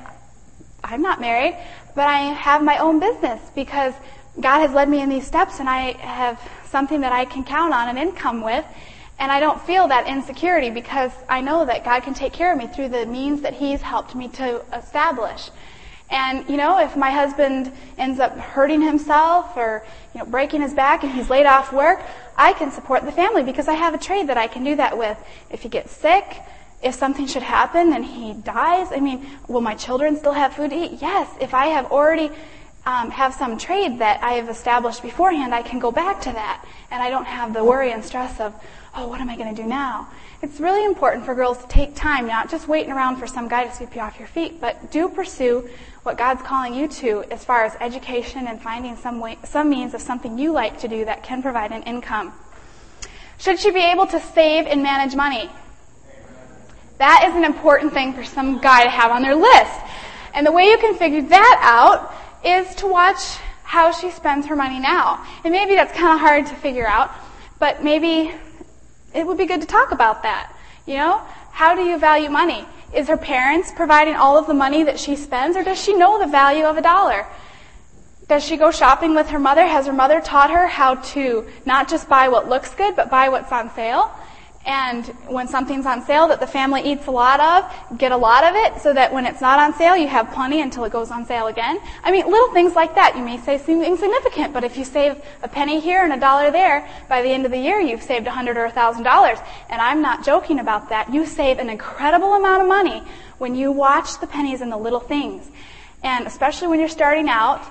[0.83, 1.57] I'm not married,
[1.95, 3.93] but I have my own business because
[4.39, 7.73] God has led me in these steps and I have something that I can count
[7.73, 8.65] on an income with.
[9.19, 12.57] And I don't feel that insecurity because I know that God can take care of
[12.57, 15.49] me through the means that He's helped me to establish.
[16.11, 19.83] And, you know, if my husband ends up hurting himself or,
[20.13, 22.01] you know, breaking his back and he's laid off work,
[22.37, 24.97] I can support the family because I have a trade that I can do that
[24.97, 25.17] with.
[25.49, 26.41] If he gets sick,
[26.83, 30.71] if something should happen and he dies, I mean, will my children still have food
[30.71, 31.01] to eat?
[31.01, 31.29] Yes.
[31.39, 32.29] If I have already
[32.85, 36.65] um, have some trade that I have established beforehand, I can go back to that,
[36.89, 38.53] and I don't have the worry and stress of,
[38.95, 40.07] oh, what am I going to do now?
[40.41, 43.65] It's really important for girls to take time, not just waiting around for some guy
[43.65, 45.69] to sweep you off your feet, but do pursue
[46.01, 49.93] what God's calling you to as far as education and finding some way, some means
[49.93, 52.33] of something you like to do that can provide an income.
[53.37, 55.51] Should she be able to save and manage money?
[56.97, 59.79] That is an important thing for some guy to have on their list.
[60.33, 62.13] And the way you can figure that out
[62.43, 65.25] is to watch how she spends her money now.
[65.43, 67.11] And maybe that's kind of hard to figure out,
[67.59, 68.33] but maybe
[69.13, 70.53] it would be good to talk about that.
[70.85, 71.21] You know,
[71.51, 72.65] how do you value money?
[72.93, 76.19] Is her parents providing all of the money that she spends, or does she know
[76.19, 77.25] the value of a dollar?
[78.27, 79.65] Does she go shopping with her mother?
[79.65, 83.29] Has her mother taught her how to not just buy what looks good, but buy
[83.29, 84.11] what's on sale?
[84.65, 88.43] And when something's on sale that the family eats a lot of, get a lot
[88.43, 91.09] of it so that when it's not on sale, you have plenty until it goes
[91.09, 91.79] on sale again.
[92.03, 95.19] I mean, little things like that you may say seem insignificant, but if you save
[95.41, 98.27] a penny here and a dollar there, by the end of the year you've saved
[98.27, 99.39] a hundred or a thousand dollars.
[99.69, 101.11] And I'm not joking about that.
[101.11, 103.01] You save an incredible amount of money
[103.39, 105.49] when you watch the pennies and the little things.
[106.03, 107.63] And especially when you're starting out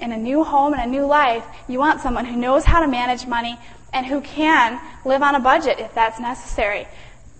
[0.00, 2.88] in a new home and a new life, you want someone who knows how to
[2.88, 3.58] manage money,
[3.92, 6.86] and who can live on a budget if that's necessary.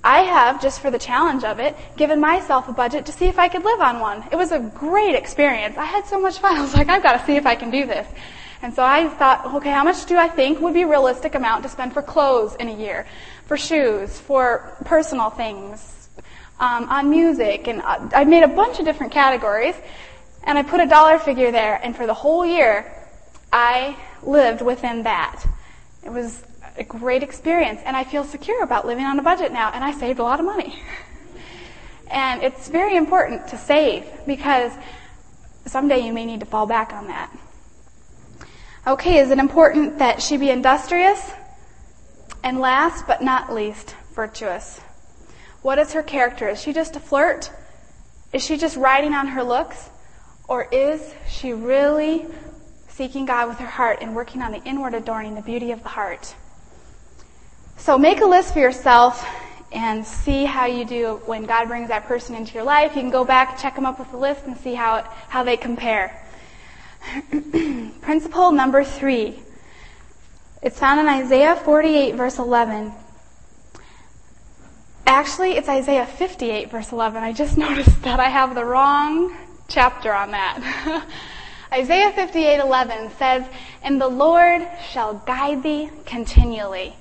[0.03, 3.39] I have, just for the challenge of it, given myself a budget to see if
[3.39, 4.25] I could live on one.
[4.33, 5.77] It was a great experience.
[5.77, 6.57] I had so much fun.
[6.59, 8.07] I was like, I've got to see if I can do this.
[8.63, 11.63] And so I thought, okay, how much do I think would be a realistic amount
[11.63, 13.07] to spend for clothes in a year,
[13.47, 16.09] for shoes, for personal things,
[16.61, 19.75] um, on music, and I made a bunch of different categories,
[20.45, 22.93] and I put a dollar figure there, and for the whole year,
[23.51, 25.43] I lived within that.
[26.03, 26.43] It was
[26.77, 29.93] a great experience, and I feel secure about living on a budget now, and I
[29.93, 30.81] saved a lot of money.
[32.11, 34.73] and it's very important to save because
[35.67, 37.31] someday you may need to fall back on that.
[38.87, 41.33] Okay, is it important that she be industrious?
[42.43, 44.81] And last but not least, virtuous.
[45.61, 46.49] What is her character?
[46.49, 47.51] Is she just a flirt?
[48.33, 49.91] Is she just riding on her looks?
[50.49, 52.27] Or is she really
[52.91, 55.89] seeking God with her heart and working on the inward adorning, the beauty of the
[55.89, 56.35] heart.
[57.77, 59.25] So make a list for yourself
[59.73, 62.95] and see how you do when God brings that person into your life.
[62.95, 65.57] You can go back, check them up with the list, and see how, how they
[65.57, 66.27] compare.
[68.03, 69.39] Principle number three.
[70.63, 72.93] It's found in Isaiah 48, verse 11.
[75.07, 77.23] Actually, it's Isaiah 58, verse 11.
[77.23, 79.35] I just noticed that I have the wrong
[79.69, 81.07] chapter on that.
[81.73, 83.45] Isaiah 58:11 says,
[83.83, 86.97] "And the Lord shall guide thee continually."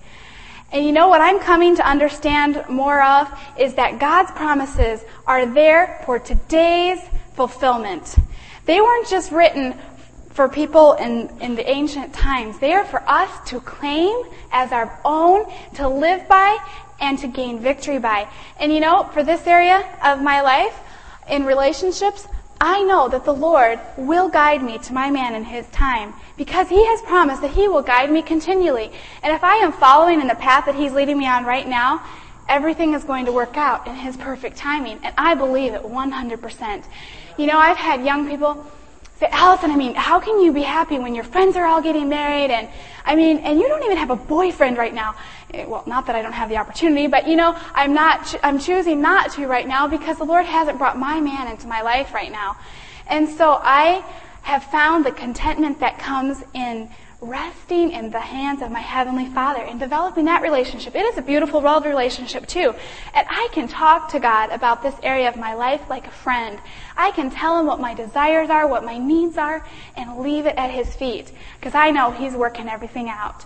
[0.72, 5.48] And you know what I'm coming to understand more of is that God's promises are
[5.48, 7.00] there for today's
[7.34, 8.16] fulfillment.
[8.66, 9.80] They weren't just written
[10.30, 12.60] for people in, in the ancient times.
[12.60, 14.16] They are for us to claim
[14.52, 16.60] as our own, to live by,
[17.00, 18.28] and to gain victory by.
[18.60, 20.80] And you know, for this area of my life,
[21.28, 22.28] in relationships,
[22.62, 26.68] I know that the Lord will guide me to my man in his time because
[26.68, 28.92] he has promised that he will guide me continually.
[29.24, 32.04] And if I am following in the path that he's leading me on right now,
[32.50, 35.00] everything is going to work out in his perfect timing.
[35.04, 36.84] And I believe it 100%.
[37.38, 38.66] You know, I've had young people
[39.20, 42.08] say, Allison, I mean, how can you be happy when your friends are all getting
[42.08, 42.52] married?
[42.52, 42.70] And
[43.04, 45.16] I mean, and you don't even have a boyfriend right now.
[45.54, 48.60] Eh, well, not that I don't have the opportunity, but you know, I'm not, I'm
[48.60, 52.14] choosing not to right now because the Lord hasn't brought my man into my life
[52.14, 52.58] right now.
[53.08, 54.06] And so I
[54.44, 56.90] have found the contentment that comes in
[57.22, 60.96] resting in the hands of my Heavenly Father and developing that relationship.
[60.96, 62.74] It is a beautiful world relationship too.
[63.14, 66.60] And I can talk to God about this area of my life like a friend.
[66.96, 69.66] I can tell Him what my desires are, what my needs are,
[69.98, 71.32] and leave it at His feet.
[71.60, 73.46] Because I know He's working everything out.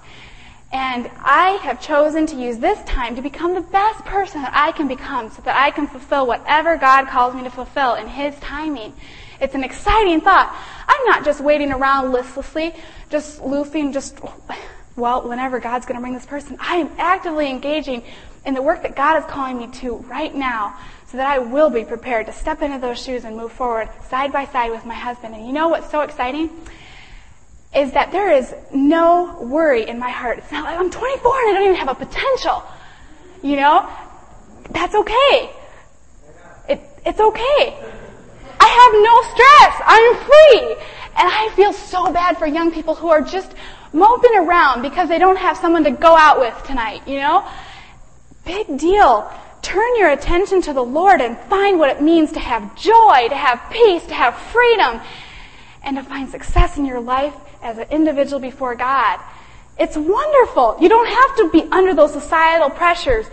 [0.71, 4.71] And I have chosen to use this time to become the best person that I
[4.71, 8.35] can become so that I can fulfill whatever God calls me to fulfill in His
[8.39, 8.93] timing.
[9.39, 10.55] It's an exciting thought.
[10.87, 12.73] I'm not just waiting around listlessly,
[13.09, 14.19] just loofing, just,
[14.95, 16.57] well, whenever God's going to bring this person.
[16.59, 18.03] I am actively engaging
[18.45, 20.77] in the work that God is calling me to right now
[21.07, 24.31] so that I will be prepared to step into those shoes and move forward side
[24.33, 25.35] by side with my husband.
[25.35, 26.49] And you know what's so exciting?
[27.75, 30.39] Is that there is no worry in my heart.
[30.39, 32.63] It's not like I'm 24 and I don't even have a potential.
[33.41, 33.89] You know?
[34.71, 35.51] That's okay.
[36.69, 37.93] It, it's okay.
[38.63, 39.73] I have no stress.
[39.85, 40.85] I'm free.
[41.17, 43.53] And I feel so bad for young people who are just
[43.91, 47.45] moping around because they don't have someone to go out with tonight, you know?
[48.45, 49.29] Big deal.
[49.61, 53.35] Turn your attention to the Lord and find what it means to have joy, to
[53.35, 55.01] have peace, to have freedom,
[55.83, 59.19] and to find success in your life as an individual before God.
[59.77, 60.77] It's wonderful.
[60.79, 63.25] You don't have to be under those societal pressures.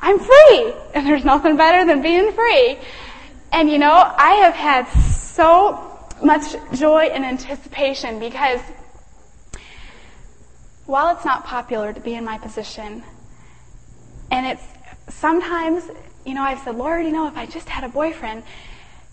[0.00, 2.78] I'm free, and there's nothing better than being free.
[3.52, 8.60] And you know, I have had so much joy and anticipation because
[10.86, 13.02] while it's not popular to be in my position,
[14.30, 14.64] and it's
[15.14, 15.84] sometimes,
[16.24, 18.42] you know, I've said, Lord, you know, if I just had a boyfriend,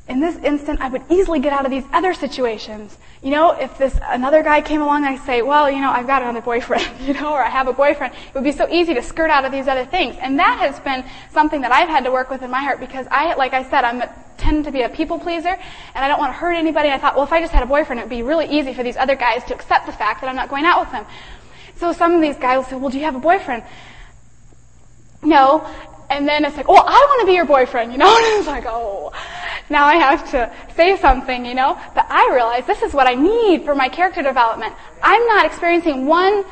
[0.08, 2.98] in this instant, I would easily get out of these other situations.
[3.22, 6.24] You know, if this another guy came along I say, well, you know, I've got
[6.24, 9.04] another boyfriend, you know, or I have a boyfriend, it would be so easy to
[9.04, 10.16] skirt out of these other things.
[10.20, 13.06] And that has been something that I've had to work with in my heart because
[13.12, 14.02] I, like I said, I'm
[14.40, 16.90] tend to be a people pleaser and I don't want to hurt anybody.
[16.90, 18.84] I thought, well, if I just had a boyfriend, it would be really easy for
[18.84, 21.06] these other guys to accept the fact that I'm not going out with them.
[21.78, 23.64] So some of these guys will say, well, do you have a boyfriend?
[25.22, 25.66] No.
[26.10, 28.08] And then it's like, oh, I want to be your boyfriend, you know?
[28.18, 29.14] And it's like, oh,
[29.70, 31.80] now I have to say something, you know?
[31.94, 34.74] But I realize this is what I need for my character development.
[35.04, 36.44] I'm not experiencing one,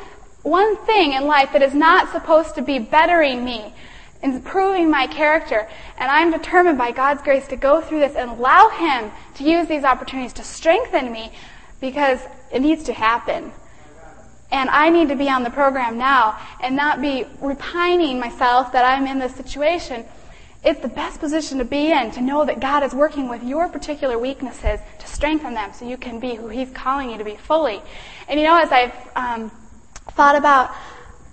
[0.42, 3.74] one thing in life that is not supposed to be bettering me,
[4.22, 5.68] improving my character.
[5.98, 9.68] And I'm determined by God's grace to go through this and allow Him to use
[9.68, 11.32] these opportunities to strengthen me
[11.80, 12.20] because
[12.52, 13.52] it needs to happen.
[14.50, 18.84] And I need to be on the program now and not be repining myself that
[18.84, 20.04] I'm in this situation.
[20.64, 23.68] It's the best position to be in to know that God is working with your
[23.68, 27.36] particular weaknesses to strengthen them so you can be who He's calling you to be
[27.36, 27.80] fully.
[28.26, 29.50] And you know, as I've um,
[30.12, 30.74] thought about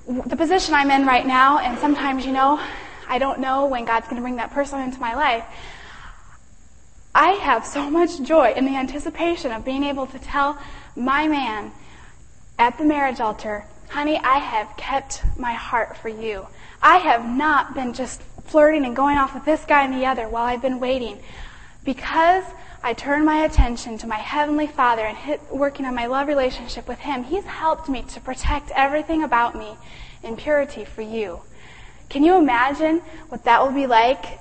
[0.08, 2.60] the position I'm in right now, and sometimes, you know,
[3.08, 5.46] I don't know when God's going to bring that person into my life.
[7.14, 10.60] I have so much joy in the anticipation of being able to tell
[10.96, 11.72] my man
[12.60, 16.48] at the marriage altar, honey, I have kept my heart for you.
[16.82, 20.28] I have not been just flirting and going off with this guy and the other
[20.28, 21.20] while I've been waiting.
[21.84, 22.44] Because
[22.86, 26.88] I turn my attention to my Heavenly Father and hit, working on my love relationship
[26.88, 29.76] with Him, He's helped me to protect everything about me
[30.22, 31.42] in purity for you.
[32.10, 34.40] Can you imagine what that will be like?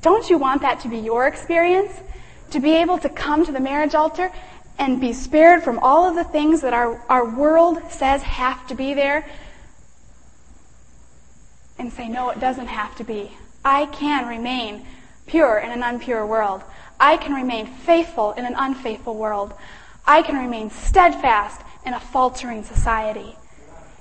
[0.00, 1.92] Don't you want that to be your experience?
[2.52, 4.30] To be able to come to the marriage altar
[4.78, 8.76] and be spared from all of the things that our, our world says have to
[8.76, 9.28] be there
[11.80, 13.32] and say, no, it doesn't have to be.
[13.64, 14.86] I can remain
[15.26, 16.62] pure in an unpure world.
[17.00, 19.54] I can remain faithful in an unfaithful world.
[20.06, 23.36] I can remain steadfast in a faltering society.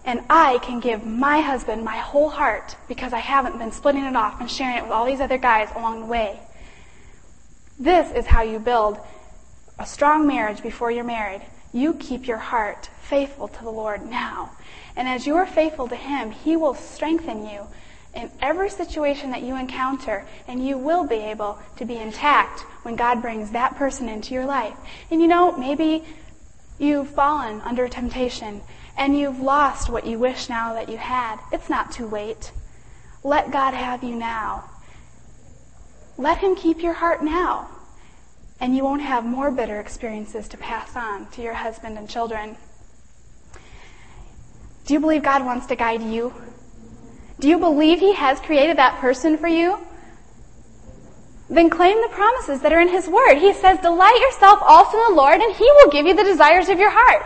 [0.03, 4.15] And I can give my husband my whole heart because I haven't been splitting it
[4.15, 6.39] off and sharing it with all these other guys along the way.
[7.79, 8.99] This is how you build
[9.77, 11.41] a strong marriage before you're married,
[11.71, 14.51] you keep your heart faithful to the Lord now.
[14.95, 17.65] And as you are faithful to Him, He will strengthen you
[18.15, 22.95] in every situation that you encounter, and you will be able to be intact when
[22.95, 24.75] God brings that person into your life.
[25.11, 26.03] And you know, maybe
[26.79, 28.61] you've fallen under temptation
[28.97, 31.37] and you've lost what you wish now that you had.
[31.51, 32.51] It's not too late.
[33.23, 34.69] Let God have you now.
[36.17, 37.69] Let Him keep your heart now
[38.59, 42.57] and you won't have more bitter experiences to pass on to your husband and children.
[44.85, 46.33] Do you believe God wants to guide you?
[47.39, 49.79] Do you believe He has created that person for you?
[51.49, 53.35] Then claim the promises that are in His Word.
[53.35, 56.69] He says, Delight yourself also in the Lord, and He will give you the desires
[56.69, 57.25] of your heart.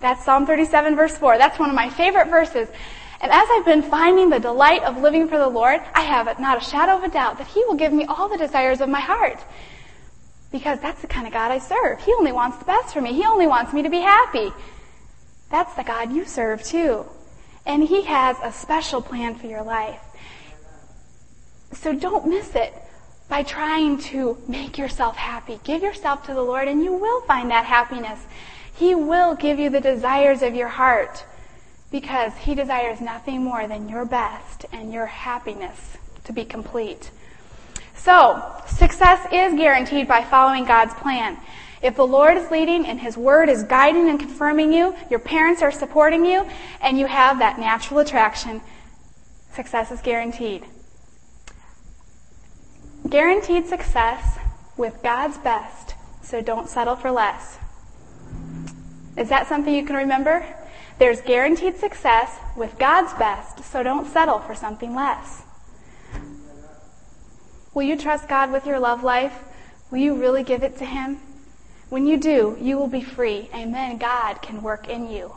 [0.00, 1.38] That's Psalm 37, verse 4.
[1.38, 2.68] That's one of my favorite verses.
[3.20, 6.60] And as I've been finding the delight of living for the Lord, I have not
[6.60, 9.00] a shadow of a doubt that He will give me all the desires of my
[9.00, 9.38] heart.
[10.50, 12.04] Because that's the kind of God I serve.
[12.04, 13.14] He only wants the best for me.
[13.14, 14.52] He only wants me to be happy.
[15.50, 17.06] That's the God you serve too.
[17.64, 20.00] And He has a special plan for your life.
[21.72, 22.74] So don't miss it
[23.28, 25.58] by trying to make yourself happy.
[25.64, 28.20] Give yourself to the Lord and you will find that happiness.
[28.74, 31.24] He will give you the desires of your heart.
[31.92, 37.10] because He desires nothing more than your best and your happiness to be complete.
[37.94, 41.36] So, success is guaranteed by following God's plan.
[41.82, 45.62] If the Lord is leading and His Word is guiding and confirming you, your parents
[45.62, 46.46] are supporting you,
[46.80, 48.60] and you have that natural attraction,
[49.52, 50.64] success is guaranteed.
[53.08, 54.38] Guaranteed success
[54.76, 57.58] with God's best, so don't settle for less.
[59.16, 60.46] Is that something you can remember?
[61.00, 65.42] There's guaranteed success with God's best, so don't settle for something less.
[67.74, 69.36] Will you trust God with your love life?
[69.90, 71.18] Will you really give it to Him?
[71.92, 75.34] When you do, you will be free, then God can work in you.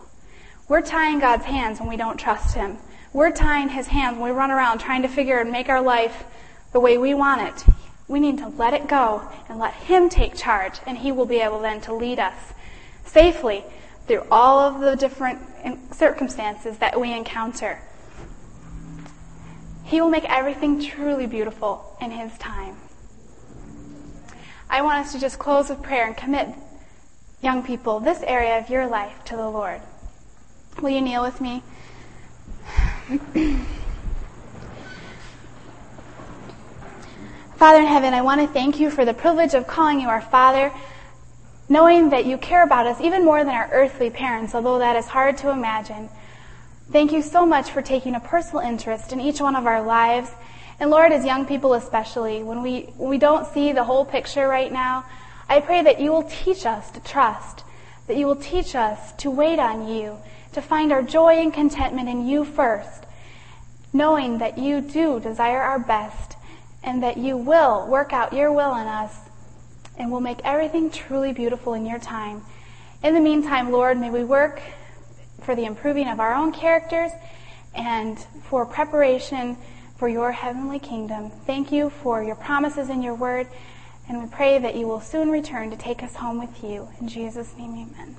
[0.69, 2.77] We're tying God's hands when we don't trust Him.
[3.11, 6.23] We're tying His hands when we run around trying to figure and make our life
[6.71, 7.65] the way we want it.
[8.07, 11.41] We need to let it go and let Him take charge, and He will be
[11.41, 12.53] able then to lead us
[13.03, 13.65] safely
[14.07, 17.81] through all of the different circumstances that we encounter.
[19.83, 22.77] He will make everything truly beautiful in His time.
[24.69, 26.49] I want us to just close with prayer and commit,
[27.41, 29.81] young people, this area of your life to the Lord.
[30.81, 31.63] Will you kneel with me?
[37.55, 40.21] Father in heaven, I want to thank you for the privilege of calling you our
[40.21, 40.73] Father,
[41.69, 45.07] knowing that you care about us even more than our earthly parents, although that is
[45.07, 46.09] hard to imagine.
[46.91, 50.29] Thank you so much for taking a personal interest in each one of our lives.
[50.79, 54.71] And Lord, as young people especially, when we, we don't see the whole picture right
[54.71, 55.05] now,
[55.47, 57.63] I pray that you will teach us to trust,
[58.07, 60.17] that you will teach us to wait on you,
[60.53, 63.05] to find our joy and contentment in you first,
[63.93, 66.35] knowing that you do desire our best
[66.83, 69.15] and that you will work out your will in us
[69.97, 72.41] and will make everything truly beautiful in your time.
[73.01, 74.61] In the meantime, Lord, may we work
[75.41, 77.11] for the improving of our own characters
[77.73, 79.57] and for preparation
[79.97, 81.29] for your heavenly kingdom.
[81.29, 83.47] Thank you for your promises in your word,
[84.09, 86.89] and we pray that you will soon return to take us home with you.
[86.99, 88.15] In Jesus' name, amen.